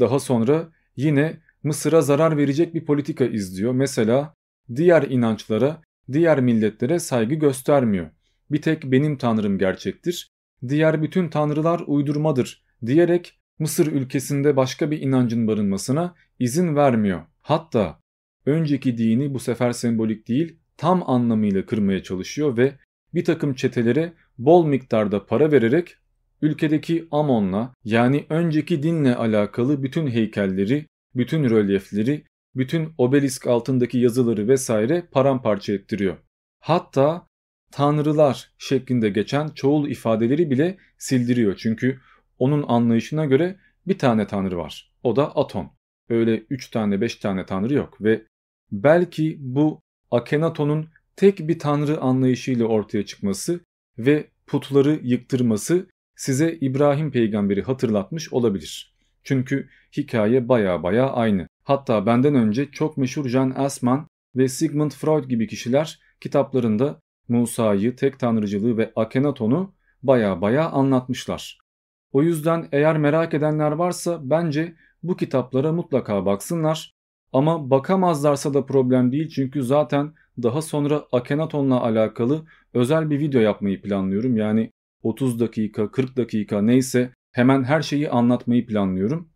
[0.00, 3.72] Daha sonra yine Mısır'a zarar verecek bir politika izliyor.
[3.72, 4.34] Mesela
[4.76, 8.10] diğer inançlara, diğer milletlere saygı göstermiyor.
[8.50, 10.28] Bir tek benim tanrım gerçektir,
[10.68, 17.22] diğer bütün tanrılar uydurmadır diyerek Mısır ülkesinde başka bir inancın barınmasına izin vermiyor.
[17.40, 18.00] Hatta
[18.46, 22.78] önceki dini bu sefer sembolik değil tam anlamıyla kırmaya çalışıyor ve
[23.14, 25.96] bir takım çetelere bol miktarda para vererek
[26.42, 32.24] ülkedeki Amon'la yani önceki dinle alakalı bütün heykelleri, bütün rölyefleri,
[32.54, 36.16] bütün obelisk altındaki yazıları vesaire paramparça ettiriyor.
[36.60, 37.26] Hatta
[37.72, 41.56] tanrılar şeklinde geçen çoğul ifadeleri bile sildiriyor.
[41.56, 42.00] Çünkü
[42.38, 44.92] onun anlayışına göre bir tane tanrı var.
[45.02, 45.70] O da Aton.
[46.08, 48.22] Öyle üç tane beş tane tanrı yok ve
[48.72, 53.60] belki bu Akhenaton'un tek bir tanrı anlayışıyla ortaya çıkması
[53.98, 55.86] ve putları yıktırması
[56.20, 58.94] size İbrahim peygamberi hatırlatmış olabilir.
[59.22, 61.46] Çünkü hikaye baya baya aynı.
[61.64, 64.06] Hatta benden önce çok meşhur Jean Assmann
[64.36, 71.58] ve Sigmund Freud gibi kişiler kitaplarında Musa'yı, tek tanrıcılığı ve Akhenaton'u baya baya anlatmışlar.
[72.12, 76.94] O yüzden eğer merak edenler varsa bence bu kitaplara mutlaka baksınlar.
[77.32, 83.82] Ama bakamazlarsa da problem değil çünkü zaten daha sonra Akhenaton'la alakalı özel bir video yapmayı
[83.82, 84.36] planlıyorum.
[84.36, 84.70] Yani
[85.02, 89.32] 30 dakika, 40 dakika neyse hemen her şeyi anlatmayı planlıyorum.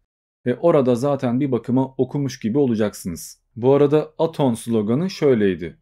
[0.46, 3.42] Ve orada zaten bir bakıma okumuş gibi olacaksınız.
[3.57, 5.79] Bu arada Aton sloganı şöyleydi.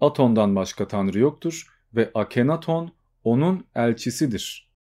[0.00, 2.92] Aton'dan başka tanrı yoktur ve Akhenaton
[3.24, 4.74] onun elçisidir.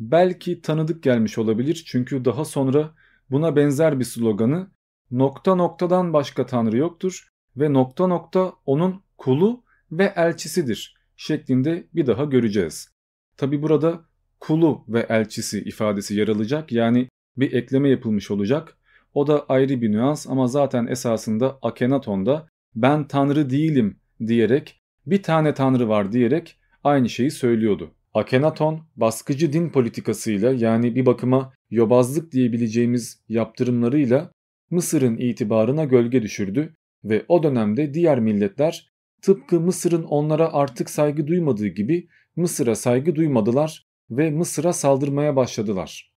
[0.00, 2.94] Belki tanıdık gelmiş olabilir çünkü daha sonra
[3.30, 4.70] buna benzer bir sloganı
[5.10, 12.24] nokta noktadan başka tanrı yoktur ve nokta nokta onun kulu ve elçisidir şeklinde bir daha
[12.24, 12.97] göreceğiz.
[13.38, 14.00] Tabi burada
[14.40, 18.76] kulu ve elçisi ifadesi yer alacak yani bir ekleme yapılmış olacak.
[19.14, 23.96] O da ayrı bir nüans ama zaten esasında Akenaton'da ben tanrı değilim
[24.26, 27.94] diyerek bir tane tanrı var diyerek aynı şeyi söylüyordu.
[28.14, 34.32] Akenaton baskıcı din politikasıyla yani bir bakıma yobazlık diyebileceğimiz yaptırımlarıyla
[34.70, 36.74] Mısır'ın itibarına gölge düşürdü
[37.04, 38.90] ve o dönemde diğer milletler
[39.22, 46.12] tıpkı Mısır'ın onlara artık saygı duymadığı gibi Mısır'a saygı duymadılar ve Mısır'a saldırmaya başladılar.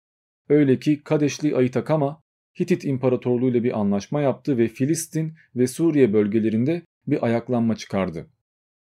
[0.49, 2.21] Öyle ki Kadeşli Ayıtakama
[2.59, 8.27] Hitit İmparatorluğu ile bir anlaşma yaptı ve Filistin ve Suriye bölgelerinde bir ayaklanma çıkardı.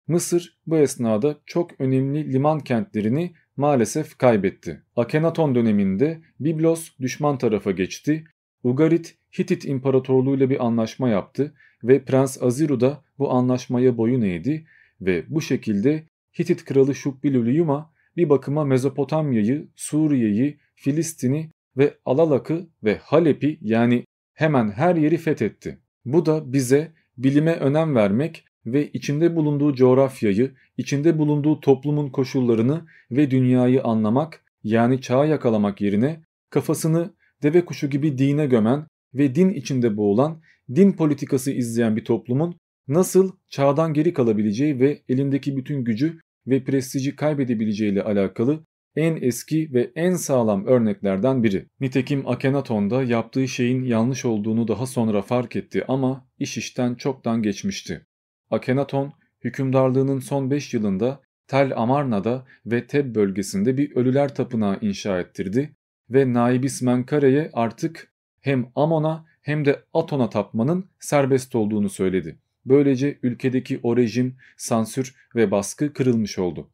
[0.09, 4.83] Mısır bu esnada çok önemli liman kentlerini maalesef kaybetti.
[4.97, 8.25] Akenaton döneminde Biblos düşman tarafa geçti,
[8.63, 14.67] Ugarit Hitit İmparatorluğu ile bir anlaşma yaptı ve Prens Aziru da bu anlaşmaya boyun eğdi
[15.01, 16.05] ve bu şekilde
[16.39, 24.97] Hitit kralı Şubbilülüyuma bir bakıma Mezopotamya'yı, Suriye'yi, Filistin'i ve Alalak'ı ve Halep'i yani hemen her
[24.97, 25.79] yeri fethetti.
[26.05, 33.31] Bu da bize bilime önem vermek ve içinde bulunduğu coğrafyayı, içinde bulunduğu toplumun koşullarını ve
[33.31, 36.21] dünyayı anlamak yani çağı yakalamak yerine
[36.51, 40.41] kafasını deve kuşu gibi dine gömen ve din içinde boğulan,
[40.75, 42.57] din politikası izleyen bir toplumun
[42.89, 48.65] nasıl çağdan geri kalabileceği ve elindeki bütün gücü ve prestiji kaybedebileceği ile alakalı
[48.97, 51.67] en eski ve en sağlam örneklerden biri.
[51.81, 57.43] Nitekim Akhenaton da yaptığı şeyin yanlış olduğunu daha sonra fark etti ama iş işten çoktan
[57.43, 58.07] geçmişti.
[58.51, 59.13] Akhenaton
[59.45, 65.77] hükümdarlığının son 5 yılında Tel Amarna'da ve Teb bölgesinde bir ölüler tapınağı inşa ettirdi
[66.11, 72.39] ve Naibis Menkare'ye artık hem Amon'a hem de Aton'a tapmanın serbest olduğunu söyledi.
[72.67, 76.71] Böylece ülkedeki o rejim, sansür ve baskı kırılmış oldu.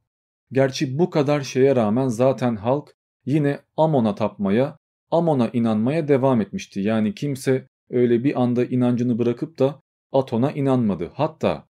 [0.52, 4.76] Gerçi bu kadar şeye rağmen zaten halk yine Amon'a tapmaya,
[5.10, 6.80] Amon'a inanmaya devam etmişti.
[6.80, 9.80] Yani kimse öyle bir anda inancını bırakıp da
[10.12, 11.10] Aton'a inanmadı.
[11.14, 11.66] Hatta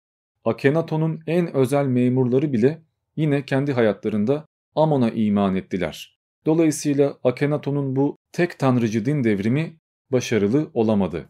[0.45, 2.81] Akenaton'un en özel memurları bile
[3.15, 6.19] yine kendi hayatlarında Amon'a iman ettiler.
[6.45, 9.77] Dolayısıyla Akenaton'un bu tek tanrıcı din devrimi
[10.11, 11.25] başarılı olamadı.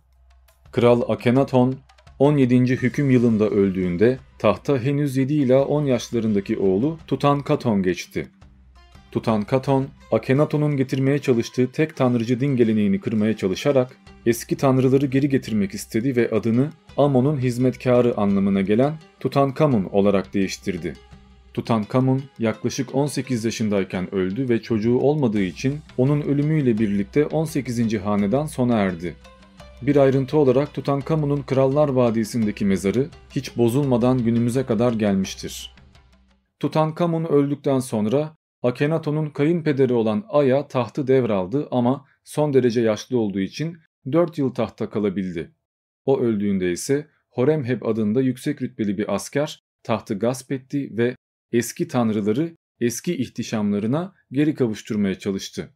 [0.72, 1.76] Kral Akenaton
[2.20, 2.56] 17.
[2.68, 8.28] hüküm yılında öldüğünde tahta henüz 7 ila 10 yaşlarındaki oğlu Tutankaton geçti.
[9.12, 16.16] Tutankaton, Akhenaton'un getirmeye çalıştığı tek tanrıcı din geleneğini kırmaya çalışarak eski tanrıları geri getirmek istedi
[16.16, 20.94] ve adını Amon'un hizmetkarı anlamına gelen Tutankamun olarak değiştirdi.
[21.54, 27.94] Tutankamun yaklaşık 18 yaşındayken öldü ve çocuğu olmadığı için onun ölümüyle birlikte 18.
[27.94, 29.16] hanedan sona erdi.
[29.82, 35.76] Bir ayrıntı olarak Tutankamun'un Krallar Vadisi'ndeki mezarı hiç bozulmadan günümüze kadar gelmiştir.
[36.60, 43.78] Tutankamun öldükten sonra Akhenaton'un kayınpederi olan Aya tahtı devraldı ama son derece yaşlı olduğu için
[44.12, 45.52] 4 yıl tahta kalabildi.
[46.06, 51.16] O öldüğünde ise Horemheb adında yüksek rütbeli bir asker tahtı gasp etti ve
[51.52, 55.70] eski tanrıları eski ihtişamlarına geri kavuşturmaya çalıştı.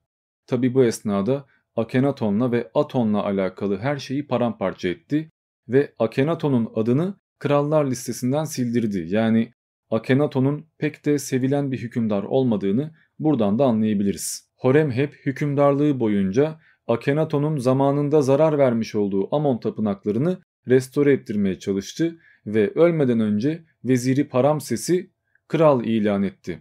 [0.48, 5.30] Tabi bu esnada Akenaton'la ve Aton'la alakalı her şeyi paramparça etti
[5.68, 9.06] ve Akenaton'un adını krallar listesinden sildirdi.
[9.08, 9.52] Yani
[9.90, 14.50] Akenaton'un pek de sevilen bir hükümdar olmadığını buradan da anlayabiliriz.
[14.58, 23.20] Horemheb hükümdarlığı boyunca Akenaton'un zamanında zarar vermiş olduğu Amon tapınaklarını restore ettirmeye çalıştı ve ölmeden
[23.20, 25.10] önce veziri Paramses'i
[25.48, 26.60] kral ilan etti.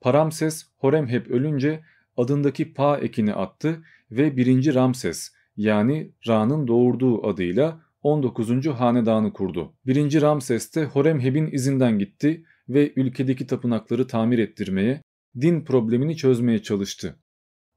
[0.00, 1.80] Paramses Horemheb ölünce
[2.16, 4.74] adındaki Pa ekini attı ve 1.
[4.74, 8.66] Ramses yani Ra'nın doğurduğu adıyla 19.
[8.66, 9.74] hanedanı kurdu.
[9.86, 10.20] 1.
[10.20, 15.02] Ramses de Horemheb'in izinden gitti ve ülkedeki tapınakları tamir ettirmeye,
[15.40, 17.16] din problemini çözmeye çalıştı.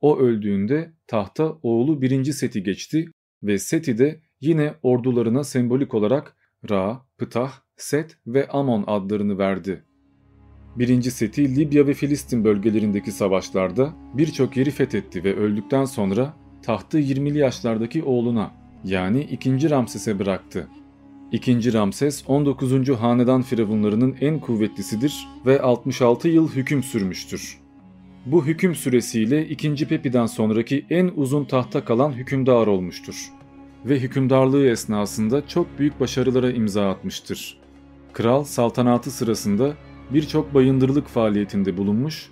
[0.02, 2.24] O öldüğünde tahta oğlu 1.
[2.24, 3.06] Seti geçti
[3.44, 6.36] ve Seti de yine ordularına sembolik olarak
[6.70, 9.86] Ra, Ptah, Set ve Amon adlarını verdi.
[10.76, 17.38] Birinci Seti Libya ve Filistin bölgelerindeki savaşlarda birçok yeri fethetti ve öldükten sonra tahtı 20'li
[17.38, 18.52] yaşlardaki oğluna
[18.84, 19.70] yani 2.
[19.70, 20.68] Ramses'e bıraktı.
[21.32, 21.74] 2.
[21.74, 22.90] Ramses 19.
[22.90, 27.58] hanedan firavunlarının en kuvvetlisidir ve 66 yıl hüküm sürmüştür.
[28.26, 29.88] Bu hüküm süresiyle 2.
[29.88, 33.32] Pepi'den sonraki en uzun tahta kalan hükümdar olmuştur.
[33.86, 37.58] Ve hükümdarlığı esnasında çok büyük başarılara imza atmıştır.
[38.14, 39.74] Kral saltanatı sırasında
[40.10, 42.30] birçok bayındırlık faaliyetinde bulunmuş,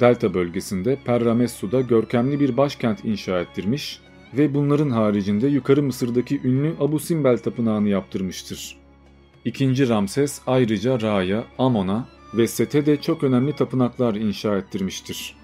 [0.00, 4.00] Delta bölgesinde Perramessu'da görkemli bir başkent inşa ettirmiş
[4.34, 8.76] ve bunların haricinde Yukarı Mısır'daki ünlü Abu Simbel Tapınağı'nı yaptırmıştır.
[9.44, 15.36] İkinci Ramses ayrıca Ra'ya, Amon'a ve Set'e de çok önemli tapınaklar inşa ettirmiştir.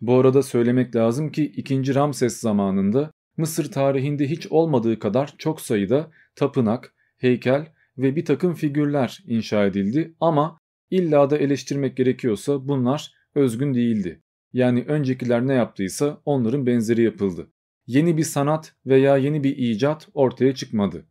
[0.00, 1.94] Bu arada söylemek lazım ki 2.
[1.94, 9.22] Ramses zamanında Mısır tarihinde hiç olmadığı kadar çok sayıda tapınak, heykel ve bir takım figürler
[9.26, 10.58] inşa edildi ama
[10.90, 14.22] illa da eleştirmek gerekiyorsa bunlar özgün değildi.
[14.52, 17.50] Yani öncekiler ne yaptıysa onların benzeri yapıldı.
[17.86, 21.06] Yeni bir sanat veya yeni bir icat ortaya çıkmadı.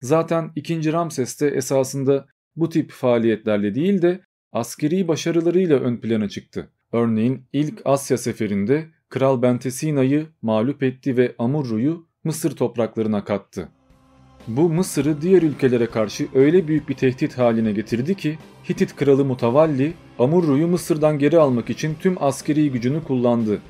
[0.00, 0.92] Zaten 2.
[0.92, 4.20] Ramses de esasında bu tip faaliyetlerle değil de
[4.52, 6.70] askeri başarılarıyla ön plana çıktı.
[6.92, 13.68] Örneğin ilk Asya seferinde Kral Bentesina'yı mağlup etti ve Amurru'yu Mısır topraklarına kattı.
[14.48, 19.92] Bu Mısır'ı diğer ülkelere karşı öyle büyük bir tehdit haline getirdi ki Hitit kralı Mutavalli
[20.18, 23.60] Amurru'yu Mısır'dan geri almak için tüm askeri gücünü kullandı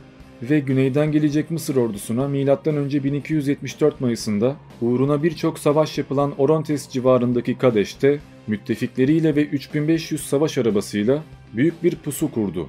[0.43, 3.05] ve güneyden gelecek Mısır ordusuna M.Ö.
[3.05, 11.83] 1274 Mayıs'ında uğruna birçok savaş yapılan Orontes civarındaki Kadeş'te müttefikleriyle ve 3500 savaş arabasıyla büyük
[11.83, 12.69] bir pusu kurdu.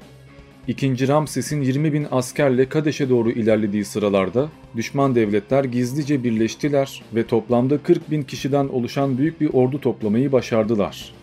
[0.68, 7.84] İkinci Ramses'in 20 bin askerle Kadeş'e doğru ilerlediği sıralarda düşman devletler gizlice birleştiler ve toplamda
[7.84, 11.14] 40 bin kişiden oluşan büyük bir ordu toplamayı başardılar.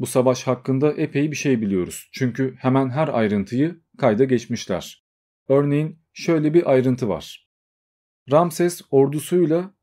[0.00, 5.04] Bu savaş hakkında epey bir şey biliyoruz çünkü hemen her ayrıntıyı kayda geçmişler.
[5.48, 7.48] Örneğin şöyle bir ayrıntı var.
[8.32, 9.74] Ramses ordusuyla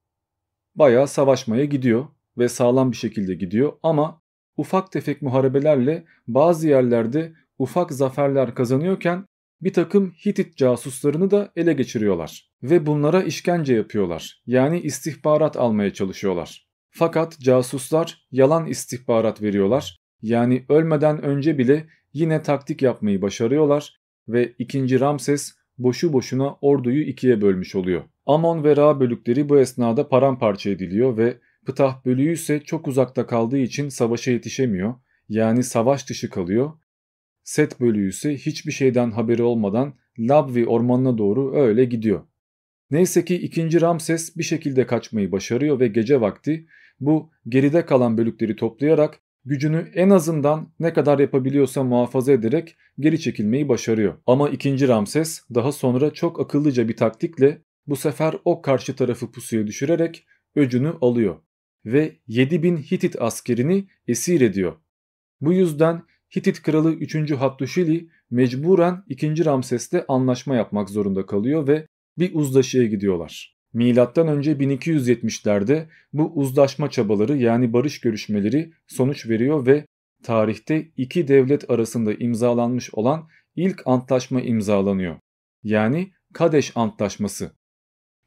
[0.76, 4.22] bayağı savaşmaya gidiyor ve sağlam bir şekilde gidiyor ama
[4.58, 9.26] ufak tefek muharebelerle bazı yerlerde ufak zaferler kazanıyorken
[9.62, 14.42] bir takım Hitit casuslarını da ele geçiriyorlar ve bunlara işkence yapıyorlar.
[14.46, 16.68] Yani istihbarat almaya çalışıyorlar.
[16.90, 19.98] Fakat casuslar yalan istihbarat veriyorlar.
[20.22, 25.00] Yani ölmeden önce bile yine taktik yapmayı başarıyorlar ve 2.
[25.00, 28.04] Ramses boşu boşuna orduyu ikiye bölmüş oluyor.
[28.26, 33.58] Amon ve Ra bölükleri bu esnada paramparça ediliyor ve Ptah bölüğü ise çok uzakta kaldığı
[33.58, 34.96] için savaşa yetişemiyor.
[35.30, 36.72] Yani savaş dışı kalıyor
[37.50, 42.22] Set bölüğü ise hiçbir şeyden haberi olmadan Labvi ormanına doğru öyle gidiyor.
[42.92, 43.82] Neyse ki 2.
[43.82, 46.68] Ramses bir şekilde kaçmayı başarıyor ve gece vakti
[47.00, 53.70] bu geride kalan bölükleri toplayarak gücünü en azından ne kadar yapabiliyorsa muhafaza ederek geri çekilmeyi
[53.70, 54.14] başarıyor.
[54.28, 54.88] Ama 2.
[54.88, 60.94] Ramses daha sonra çok akıllıca bir taktikle bu sefer o karşı tarafı pusuya düşürerek öcünü
[61.02, 61.36] alıyor
[61.86, 64.76] ve 7000 Hitit askerini esir ediyor.
[65.42, 66.02] Bu yüzden
[66.38, 67.32] Hitit kralı 3.
[67.32, 69.46] Hattuşili mecburen 2.
[69.46, 71.88] Ramses'te anlaşma yapmak zorunda kalıyor ve
[72.18, 73.58] bir uzlaşıya gidiyorlar.
[73.74, 79.86] Milattan önce 1270'lerde bu uzlaşma çabaları yani barış görüşmeleri sonuç veriyor ve
[80.24, 85.16] tarihte iki devlet arasında imzalanmış olan ilk antlaşma imzalanıyor.
[85.64, 87.52] Yani Kadeş Antlaşması.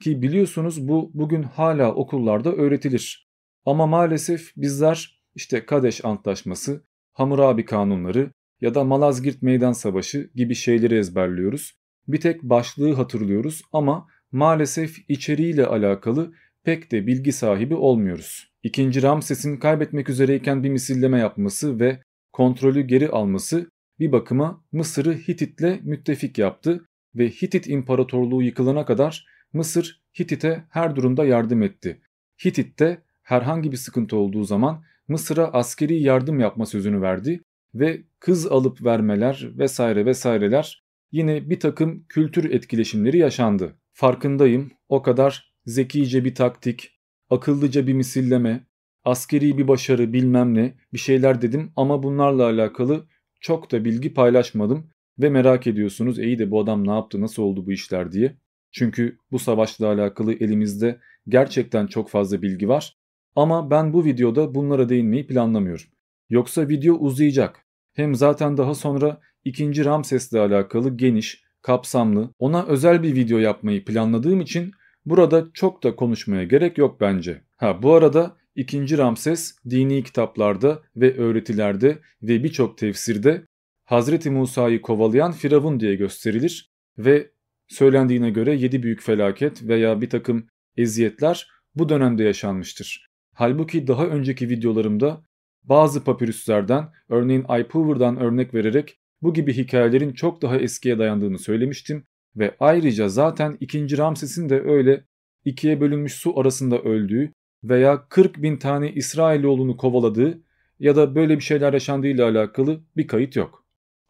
[0.01, 3.29] Ki biliyorsunuz bu bugün hala okullarda öğretilir.
[3.67, 10.99] Ama maalesef bizler işte Kadeş Antlaşması, Hammurabi kanunları ya da Malazgirt Meydan Savaşı gibi şeyleri
[10.99, 11.73] ezberliyoruz.
[12.09, 16.33] Bir tek başlığı hatırlıyoruz ama maalesef içeriğiyle alakalı
[16.65, 18.53] pek de bilgi sahibi olmuyoruz.
[18.63, 25.83] İkinci Ramses'in kaybetmek üzereyken bir misilleme yapması ve kontrolü geri alması bir bakıma Mısır'ı Hitit'le
[25.83, 32.01] müttefik yaptı ve Hitit İmparatorluğu yıkılana kadar Mısır Hitit'e her durumda yardım etti.
[32.45, 37.41] Hitit'te herhangi bir sıkıntı olduğu zaman Mısır'a askeri yardım yapma sözünü verdi
[37.75, 43.77] ve kız alıp vermeler vesaire vesaireler yine bir takım kültür etkileşimleri yaşandı.
[43.93, 48.67] Farkındayım o kadar zekice bir taktik, akıllıca bir misilleme,
[49.05, 53.07] askeri bir başarı bilmem ne bir şeyler dedim ama bunlarla alakalı
[53.41, 57.67] çok da bilgi paylaşmadım ve merak ediyorsunuz iyi de bu adam ne yaptı nasıl oldu
[57.67, 58.37] bu işler diye.
[58.71, 63.02] Çünkü bu savaşla alakalı elimizde gerçekten çok fazla bilgi var
[63.37, 65.87] ama ben bu videoda bunlara değinmeyi planlamıyorum.
[66.31, 67.65] Yoksa video uzayacak.
[67.93, 69.85] Hem zaten daha sonra 2.
[69.85, 74.73] Ramses'le alakalı geniş, kapsamlı, ona özel bir video yapmayı planladığım için
[75.07, 77.45] burada çok da konuşmaya gerek yok bence.
[77.57, 78.99] Ha bu arada 2.
[78.99, 83.47] Ramses dini kitaplarda ve öğretilerde ve birçok tefsirde
[83.85, 87.31] Hazreti Musa'yı kovalayan Firavun diye gösterilir ve
[87.69, 93.12] söylendiğine göre 7 büyük felaket veya bir takım eziyetler bu dönemde yaşanmıştır.
[93.35, 95.25] Halbuki daha önceki videolarımda
[95.65, 102.05] bazı papirüslerden örneğin iPower'dan örnek vererek bu gibi hikayelerin çok daha eskiye dayandığını söylemiştim
[102.37, 103.99] ve ayrıca zaten 2.
[103.99, 105.05] Ramses'in de öyle
[105.45, 107.33] ikiye bölünmüş su arasında öldüğü
[107.65, 110.43] veya 40 bin tane İsrailoğlunu kovaladığı
[110.81, 113.65] ya da böyle bir şeyler yaşandığıyla alakalı bir kayıt yok.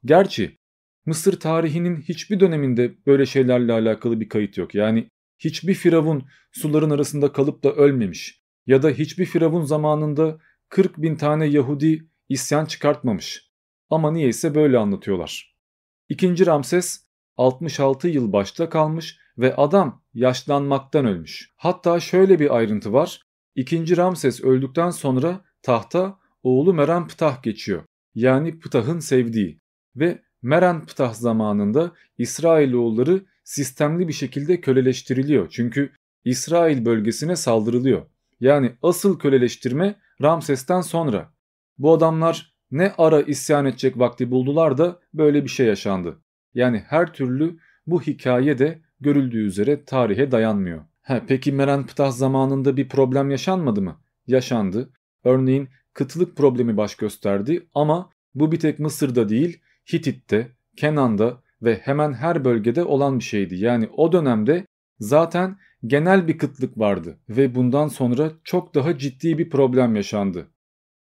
[0.05, 0.59] Gerçi
[1.07, 4.75] Mısır tarihinin hiçbir döneminde böyle şeylerle alakalı bir kayıt yok.
[4.75, 5.09] Yani
[5.39, 10.39] hiçbir firavun suların arasında kalıp da ölmemiş ya da hiçbir firavun zamanında
[10.69, 13.51] 40 bin tane Yahudi isyan çıkartmamış.
[13.91, 15.57] Ama niyeyse böyle anlatıyorlar.
[16.09, 17.07] İkinci Ramses
[17.37, 21.51] 66 yıl başta kalmış ve adam yaşlanmaktan ölmüş.
[21.57, 23.23] Hatta şöyle bir ayrıntı var.
[23.55, 27.83] İkinci Ramses öldükten sonra tahta oğlu Meren Ptah geçiyor.
[28.15, 29.59] Yani Ptah'ın sevdiği
[29.97, 35.49] ve Meren Ptah zamanında İsrailoğulları sistemli bir şekilde köleleştiriliyor.
[35.51, 35.93] Çünkü
[36.25, 38.07] İsrail bölgesine saldırılıyor.
[38.43, 41.32] Yani asıl köleleştirme Ramses'ten sonra.
[41.78, 46.18] Bu adamlar ne ara isyan edecek vakti buldular da böyle bir şey yaşandı.
[46.55, 50.80] Yani her türlü bu hikaye de görüldüğü üzere tarihe dayanmıyor.
[51.03, 54.01] He, peki Merenptah zamanında bir problem yaşanmadı mı?
[54.26, 54.90] Yaşandı.
[55.24, 59.61] Örneğin kıtlık problemi baş gösterdi ama bu bir tek Mısır'da değil
[59.93, 63.57] Hitit'te, Kenan'da ve hemen her bölgede olan bir şeydi.
[63.57, 64.66] Yani o dönemde
[64.99, 65.57] zaten
[65.87, 70.49] genel bir kıtlık vardı ve bundan sonra çok daha ciddi bir problem yaşandı.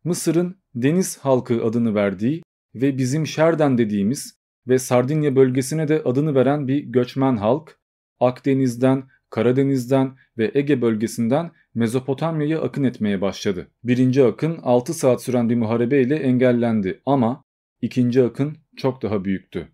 [0.04, 2.42] Mısır'ın deniz halkı adını verdiği
[2.74, 7.78] ve bizim Şerden dediğimiz ve Sardinya bölgesine de adını veren bir göçmen halk
[8.20, 13.68] Akdeniz'den, Karadeniz'den ve Ege bölgesinden Mezopotamya'ya akın etmeye başladı.
[13.84, 17.44] Birinci akın 6 saat süren bir muharebe ile engellendi ama
[17.80, 19.68] ikinci akın çok daha büyüktü.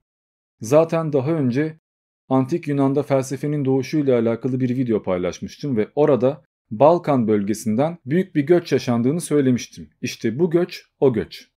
[0.61, 1.81] Zaten daha önce
[2.29, 8.73] Antik Yunan'da felsefenin doğuşuyla alakalı bir video paylaşmıştım ve orada Balkan bölgesinden büyük bir göç
[8.73, 9.91] yaşandığını söylemiştim.
[10.03, 11.49] İşte bu göç o göç.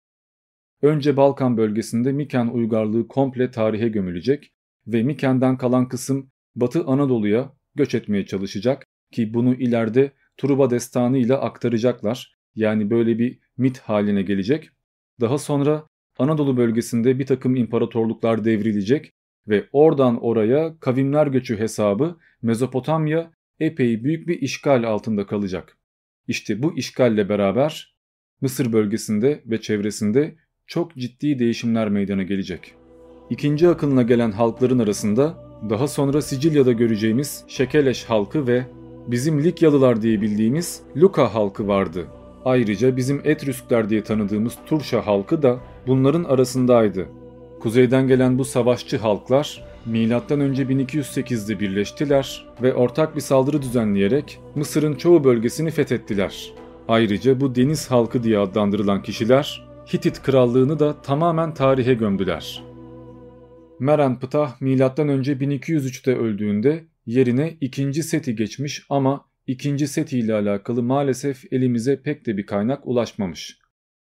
[0.83, 4.53] Önce Balkan bölgesinde Miken uygarlığı komple tarihe gömülecek
[4.87, 11.35] ve Miken'den kalan kısım Batı Anadolu'ya göç etmeye çalışacak ki bunu ileride Truba destanı ile
[11.35, 12.35] aktaracaklar.
[12.55, 14.71] Yani böyle bir mit haline gelecek.
[15.21, 15.87] Daha sonra
[16.18, 19.12] Anadolu bölgesinde bir takım imparatorluklar devrilecek
[19.51, 23.30] ve oradan oraya kavimler göçü hesabı Mezopotamya
[23.61, 25.76] epey büyük bir işgal altında kalacak.
[26.28, 27.96] İşte bu işgalle beraber
[28.40, 30.34] Mısır bölgesinde ve çevresinde
[30.66, 32.74] çok ciddi değişimler meydana gelecek.
[33.30, 38.66] İkinci akınla gelen halkların arasında daha sonra Sicilya'da göreceğimiz Şekeleş halkı ve
[39.07, 42.07] bizim Likyalılar diye bildiğimiz Luka halkı vardı.
[42.44, 47.09] Ayrıca bizim Etrüskler diye tanıdığımız Turşa halkı da bunların arasındaydı.
[47.61, 49.98] Kuzeyden gelen bu savaşçı halklar M.Ö.
[49.98, 56.52] 1208'de birleştiler ve ortak bir saldırı düzenleyerek Mısır'ın çoğu bölgesini fethettiler.
[56.88, 62.64] Ayrıca bu deniz halkı diye adlandırılan kişiler Hitit krallığını da tamamen tarihe gömdüler.
[63.80, 64.76] Meren Ptah M.Ö.
[64.76, 68.02] 1203'te öldüğünde yerine 2.
[68.02, 69.88] Seti geçmiş ama 2.
[69.88, 73.58] Seti ile alakalı maalesef elimize pek de bir kaynak ulaşmamış.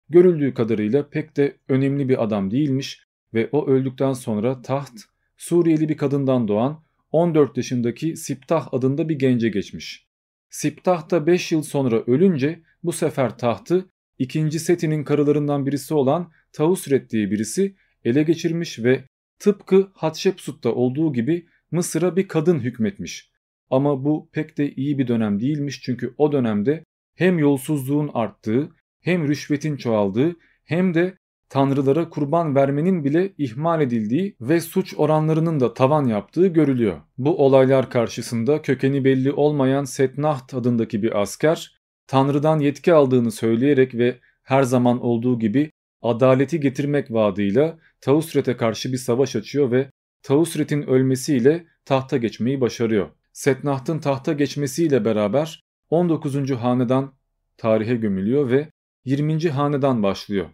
[0.09, 3.03] Görüldüğü kadarıyla pek de önemli bir adam değilmiş
[3.33, 4.91] ve o öldükten sonra taht
[5.37, 10.07] Suriyeli bir kadından doğan 14 yaşındaki Siptah adında bir gence geçmiş.
[10.49, 17.09] Siptah da 5 yıl sonra ölünce bu sefer tahtı ikinci Seti'nin karılarından birisi olan Tausret
[17.09, 17.75] diye birisi
[18.05, 19.03] ele geçirmiş ve
[19.39, 23.31] tıpkı Hatshepsut'ta olduğu gibi Mısır'a bir kadın hükmetmiş.
[23.69, 26.83] Ama bu pek de iyi bir dönem değilmiş çünkü o dönemde
[27.15, 28.69] hem yolsuzluğun arttığı
[29.01, 31.17] hem rüşvetin çoğaldığı hem de
[31.53, 37.01] tanrılara kurban vermenin bile ihmal edildiği ve suç oranlarının da tavan yaptığı görülüyor.
[37.17, 41.77] Bu olaylar karşısında kökeni belli olmayan Setnaht adındaki bir asker
[42.07, 48.97] tanrıdan yetki aldığını söyleyerek ve her zaman olduğu gibi adaleti getirmek vaadıyla Tausret'e karşı bir
[48.97, 49.89] savaş açıyor ve
[50.23, 53.09] Tausret'in ölmesiyle tahta geçmeyi başarıyor.
[53.33, 56.51] Setnaht'ın tahta geçmesiyle beraber 19.
[56.51, 57.13] hanedan
[57.57, 58.69] tarihe gömülüyor ve
[59.05, 59.49] 20.
[59.49, 60.45] hanedan başlıyor.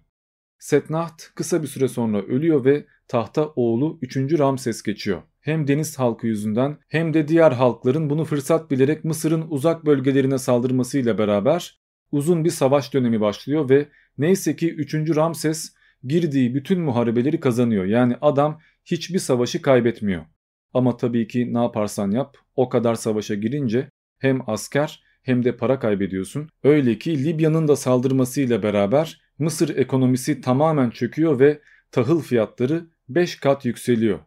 [0.59, 4.17] Setnaht kısa bir süre sonra ölüyor ve tahta oğlu 3.
[4.17, 5.21] Ramses geçiyor.
[5.41, 11.17] Hem deniz halkı yüzünden hem de diğer halkların bunu fırsat bilerek Mısır'ın uzak bölgelerine saldırmasıyla
[11.17, 11.79] beraber
[12.11, 14.93] uzun bir savaş dönemi başlıyor ve neyse ki 3.
[14.93, 17.85] Ramses girdiği bütün muharebeleri kazanıyor.
[17.85, 20.25] Yani adam hiçbir savaşı kaybetmiyor.
[20.73, 25.79] Ama tabii ki ne yaparsan yap o kadar savaşa girince hem asker hem de para
[25.79, 26.49] kaybediyorsun.
[26.63, 31.61] Öyle ki Libya'nın da saldırmasıyla beraber Mısır ekonomisi tamamen çöküyor ve
[31.91, 34.19] tahıl fiyatları 5 kat yükseliyor.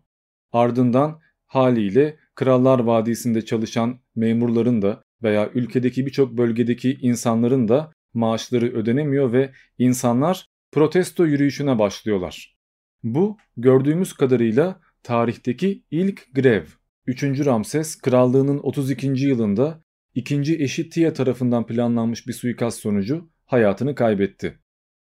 [0.53, 9.33] Ardından haliyle Krallar Vadisi'nde çalışan memurların da veya ülkedeki birçok bölgedeki insanların da maaşları ödenemiyor
[9.33, 12.57] ve insanlar protesto yürüyüşüne başlıyorlar.
[13.03, 16.65] Bu gördüğümüz kadarıyla tarihteki ilk grev.
[17.07, 17.23] 3.
[17.23, 19.07] Ramses krallığının 32.
[19.07, 19.85] yılında
[20.15, 24.62] ikinci eşi Tiye tarafından planlanmış bir suikast sonucu hayatını kaybetti.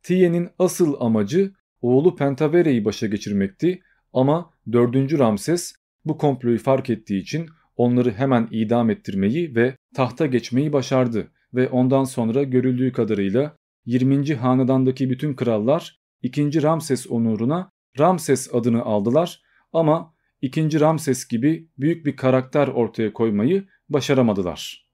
[0.10, 1.52] Tiye'nin asıl amacı
[1.82, 3.82] oğlu Pentavere'yi başa geçirmekti
[4.14, 5.20] ama 4.
[5.20, 5.74] Ramses
[6.06, 7.46] bu komployu fark ettiği için
[7.78, 13.56] onları hemen idam ettirmeyi ve tahta geçmeyi başardı ve ondan sonra görüldüğü kadarıyla
[13.86, 14.36] 20.
[14.36, 16.64] hanedandaki bütün krallar 2.
[16.64, 19.42] Ramses onuruna Ramses adını aldılar
[19.74, 20.80] ama 2.
[20.80, 24.90] Ramses gibi büyük bir karakter ortaya koymayı başaramadılar.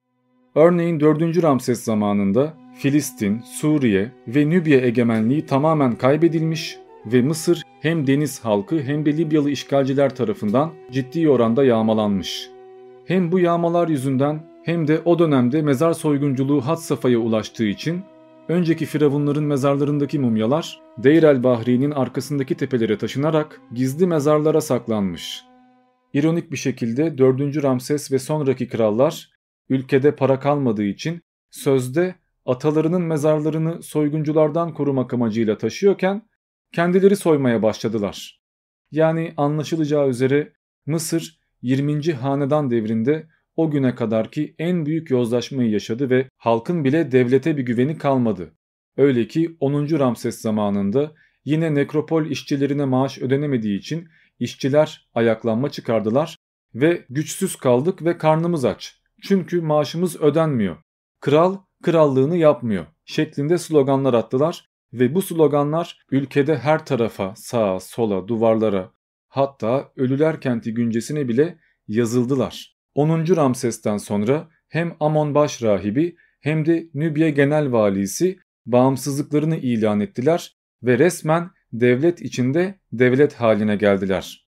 [0.55, 1.43] Örneğin 4.
[1.43, 9.05] Ramses zamanında Filistin, Suriye ve Nübya egemenliği tamamen kaybedilmiş ve Mısır hem deniz halkı hem
[9.05, 12.49] de Libyalı işgalciler tarafından ciddi oranda yağmalanmış.
[13.05, 18.01] Hem bu yağmalar yüzünden hem de o dönemde mezar soygunculuğu had safhaya ulaştığı için
[18.47, 25.43] önceki firavunların mezarlarındaki mumyalar Deir el Bahri'nin arkasındaki tepelere taşınarak gizli mezarlara saklanmış.
[26.13, 27.63] İronik bir şekilde 4.
[27.63, 29.29] Ramses ve sonraki krallar
[29.69, 31.21] ülkede para kalmadığı için
[31.51, 32.15] sözde
[32.45, 36.27] atalarının mezarlarını soygunculardan korumak amacıyla taşıyorken
[36.73, 38.41] kendileri soymaya başladılar.
[38.91, 40.53] Yani anlaşılacağı üzere
[40.85, 42.11] Mısır 20.
[42.13, 47.97] hanedan devrinde o güne kadarki en büyük yozlaşmayı yaşadı ve halkın bile devlete bir güveni
[47.97, 48.55] kalmadı.
[48.97, 49.99] Öyle ki 10.
[49.99, 51.11] Ramses zamanında
[51.45, 54.07] yine nekropol işçilerine maaş ödenemediği için
[54.39, 56.37] işçiler ayaklanma çıkardılar
[56.75, 59.01] ve güçsüz kaldık ve karnımız aç.
[59.21, 60.77] Çünkü maaşımız ödenmiyor.
[61.19, 68.91] Kral krallığını yapmıyor şeklinde sloganlar attılar ve bu sloganlar ülkede her tarafa, sağa, sola, duvarlara
[69.27, 71.57] hatta Ölüler Kenti güncesine bile
[71.87, 72.77] yazıldılar.
[72.95, 73.09] 10.
[73.35, 80.99] Ramses'ten sonra hem Amon baş rahibi hem de Nübya genel valisi bağımsızlıklarını ilan ettiler ve
[80.99, 84.49] resmen devlet içinde devlet haline geldiler.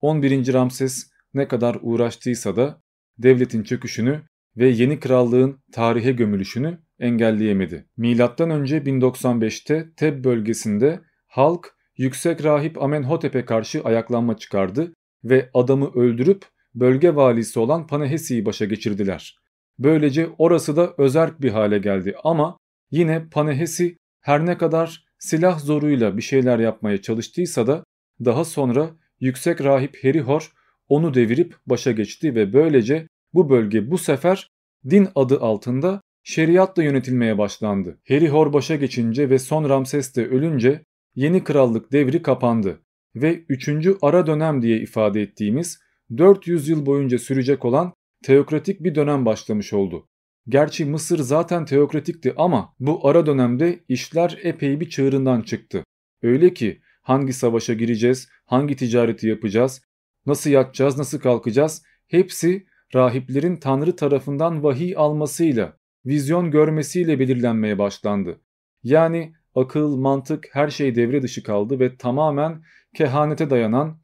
[0.00, 0.52] 11.
[0.52, 2.82] Ramses ne kadar uğraştıysa da
[3.18, 4.22] devletin çöküşünü
[4.60, 7.86] ve yeni krallığın tarihe gömülüşünü engelleyemedi.
[7.96, 14.94] Milattan önce 1095'te Teb bölgesinde halk yüksek rahip Amenhotep'e karşı ayaklanma çıkardı
[15.24, 16.44] ve adamı öldürüp
[16.74, 19.38] bölge valisi olan Panehesi'yi başa geçirdiler.
[19.78, 22.56] Böylece orası da özerk bir hale geldi ama
[22.90, 27.84] yine Panehesi her ne kadar silah zoruyla bir şeyler yapmaya çalıştıysa da
[28.24, 28.90] daha sonra
[29.20, 30.52] yüksek rahip Herihor
[30.88, 34.50] onu devirip başa geçti ve böylece bu bölge bu sefer
[34.90, 38.00] din adı altında şeriatla yönetilmeye başlandı.
[38.04, 42.80] Herihor başa geçince ve son Ramses de ölünce yeni krallık devri kapandı
[43.14, 43.86] ve 3.
[44.02, 45.78] ara dönem diye ifade ettiğimiz
[46.16, 47.92] 400 yıl boyunca sürecek olan
[48.24, 50.08] teokratik bir dönem başlamış oldu.
[50.48, 55.84] Gerçi Mısır zaten teokratikti ama bu ara dönemde işler epey bir çığırından çıktı.
[56.22, 59.82] Öyle ki hangi savaşa gireceğiz, hangi ticareti yapacağız,
[60.26, 65.76] nasıl yatacağız, nasıl kalkacağız hepsi rahiplerin Tanrı tarafından vahiy almasıyla,
[66.06, 68.40] vizyon görmesiyle belirlenmeye başlandı.
[68.82, 72.62] Yani akıl, mantık her şey devre dışı kaldı ve tamamen
[72.94, 74.00] kehanete dayanan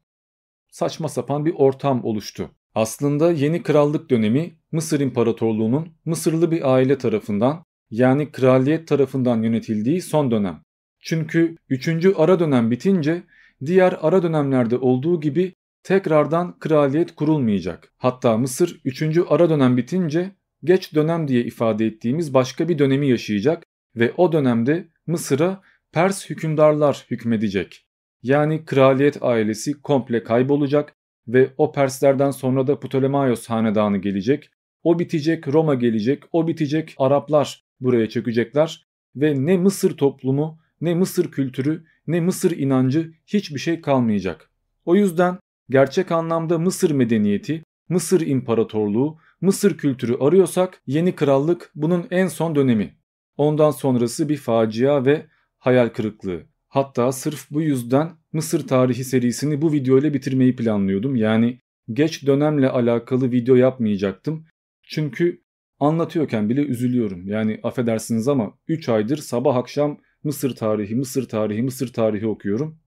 [0.70, 2.50] saçma sapan bir ortam oluştu.
[2.74, 10.30] Aslında yeni krallık dönemi Mısır İmparatorluğu'nun Mısırlı bir aile tarafından yani kraliyet tarafından yönetildiği son
[10.30, 10.62] dönem.
[11.00, 11.88] Çünkü 3.
[12.16, 13.22] ara dönem bitince
[13.66, 15.54] diğer ara dönemlerde olduğu gibi
[15.86, 17.92] tekrardan kraliyet kurulmayacak.
[17.96, 19.02] Hatta Mısır 3.
[19.28, 20.30] ara dönem bitince
[20.64, 23.62] geç dönem diye ifade ettiğimiz başka bir dönemi yaşayacak
[23.96, 25.62] ve o dönemde Mısır'a
[25.92, 27.86] Pers hükümdarlar hükmedecek.
[28.22, 30.94] Yani kraliyet ailesi komple kaybolacak
[31.28, 34.50] ve o Perslerden sonra da Ptolemaios hanedanı gelecek.
[34.82, 41.30] O bitecek Roma gelecek, o bitecek Araplar buraya çökecekler ve ne Mısır toplumu, ne Mısır
[41.30, 44.50] kültürü, ne Mısır inancı hiçbir şey kalmayacak.
[44.84, 45.38] O yüzden
[45.70, 52.94] gerçek anlamda Mısır medeniyeti, Mısır imparatorluğu, Mısır kültürü arıyorsak yeni krallık bunun en son dönemi.
[53.36, 55.26] Ondan sonrası bir facia ve
[55.58, 56.42] hayal kırıklığı.
[56.68, 61.16] Hatta sırf bu yüzden Mısır tarihi serisini bu video ile bitirmeyi planlıyordum.
[61.16, 61.60] Yani
[61.92, 64.46] geç dönemle alakalı video yapmayacaktım.
[64.82, 65.42] Çünkü
[65.80, 67.28] anlatıyorken bile üzülüyorum.
[67.28, 72.78] Yani affedersiniz ama 3 aydır sabah akşam Mısır tarihi, Mısır tarihi, Mısır tarihi okuyorum.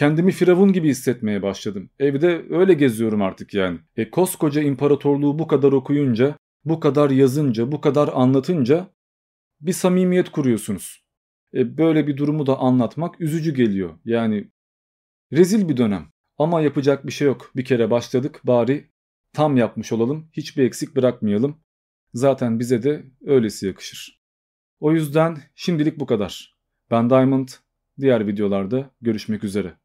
[0.00, 1.90] Kendimi firavun gibi hissetmeye başladım.
[1.98, 3.78] Evde öyle geziyorum artık yani.
[3.96, 8.90] E koskoca imparatorluğu bu kadar okuyunca, bu kadar yazınca, bu kadar anlatınca
[9.60, 11.04] bir samimiyet kuruyorsunuz.
[11.54, 13.98] E böyle bir durumu da anlatmak üzücü geliyor.
[14.04, 14.50] Yani
[15.32, 16.06] rezil bir dönem.
[16.38, 17.50] Ama yapacak bir şey yok.
[17.56, 18.90] Bir kere başladık bari
[19.32, 20.30] tam yapmış olalım.
[20.32, 21.60] Hiçbir eksik bırakmayalım.
[22.14, 24.22] Zaten bize de öylesi yakışır.
[24.78, 26.56] O yüzden şimdilik bu kadar.
[26.90, 27.48] Ben Diamond.
[28.00, 29.79] Diğer videolarda görüşmek üzere.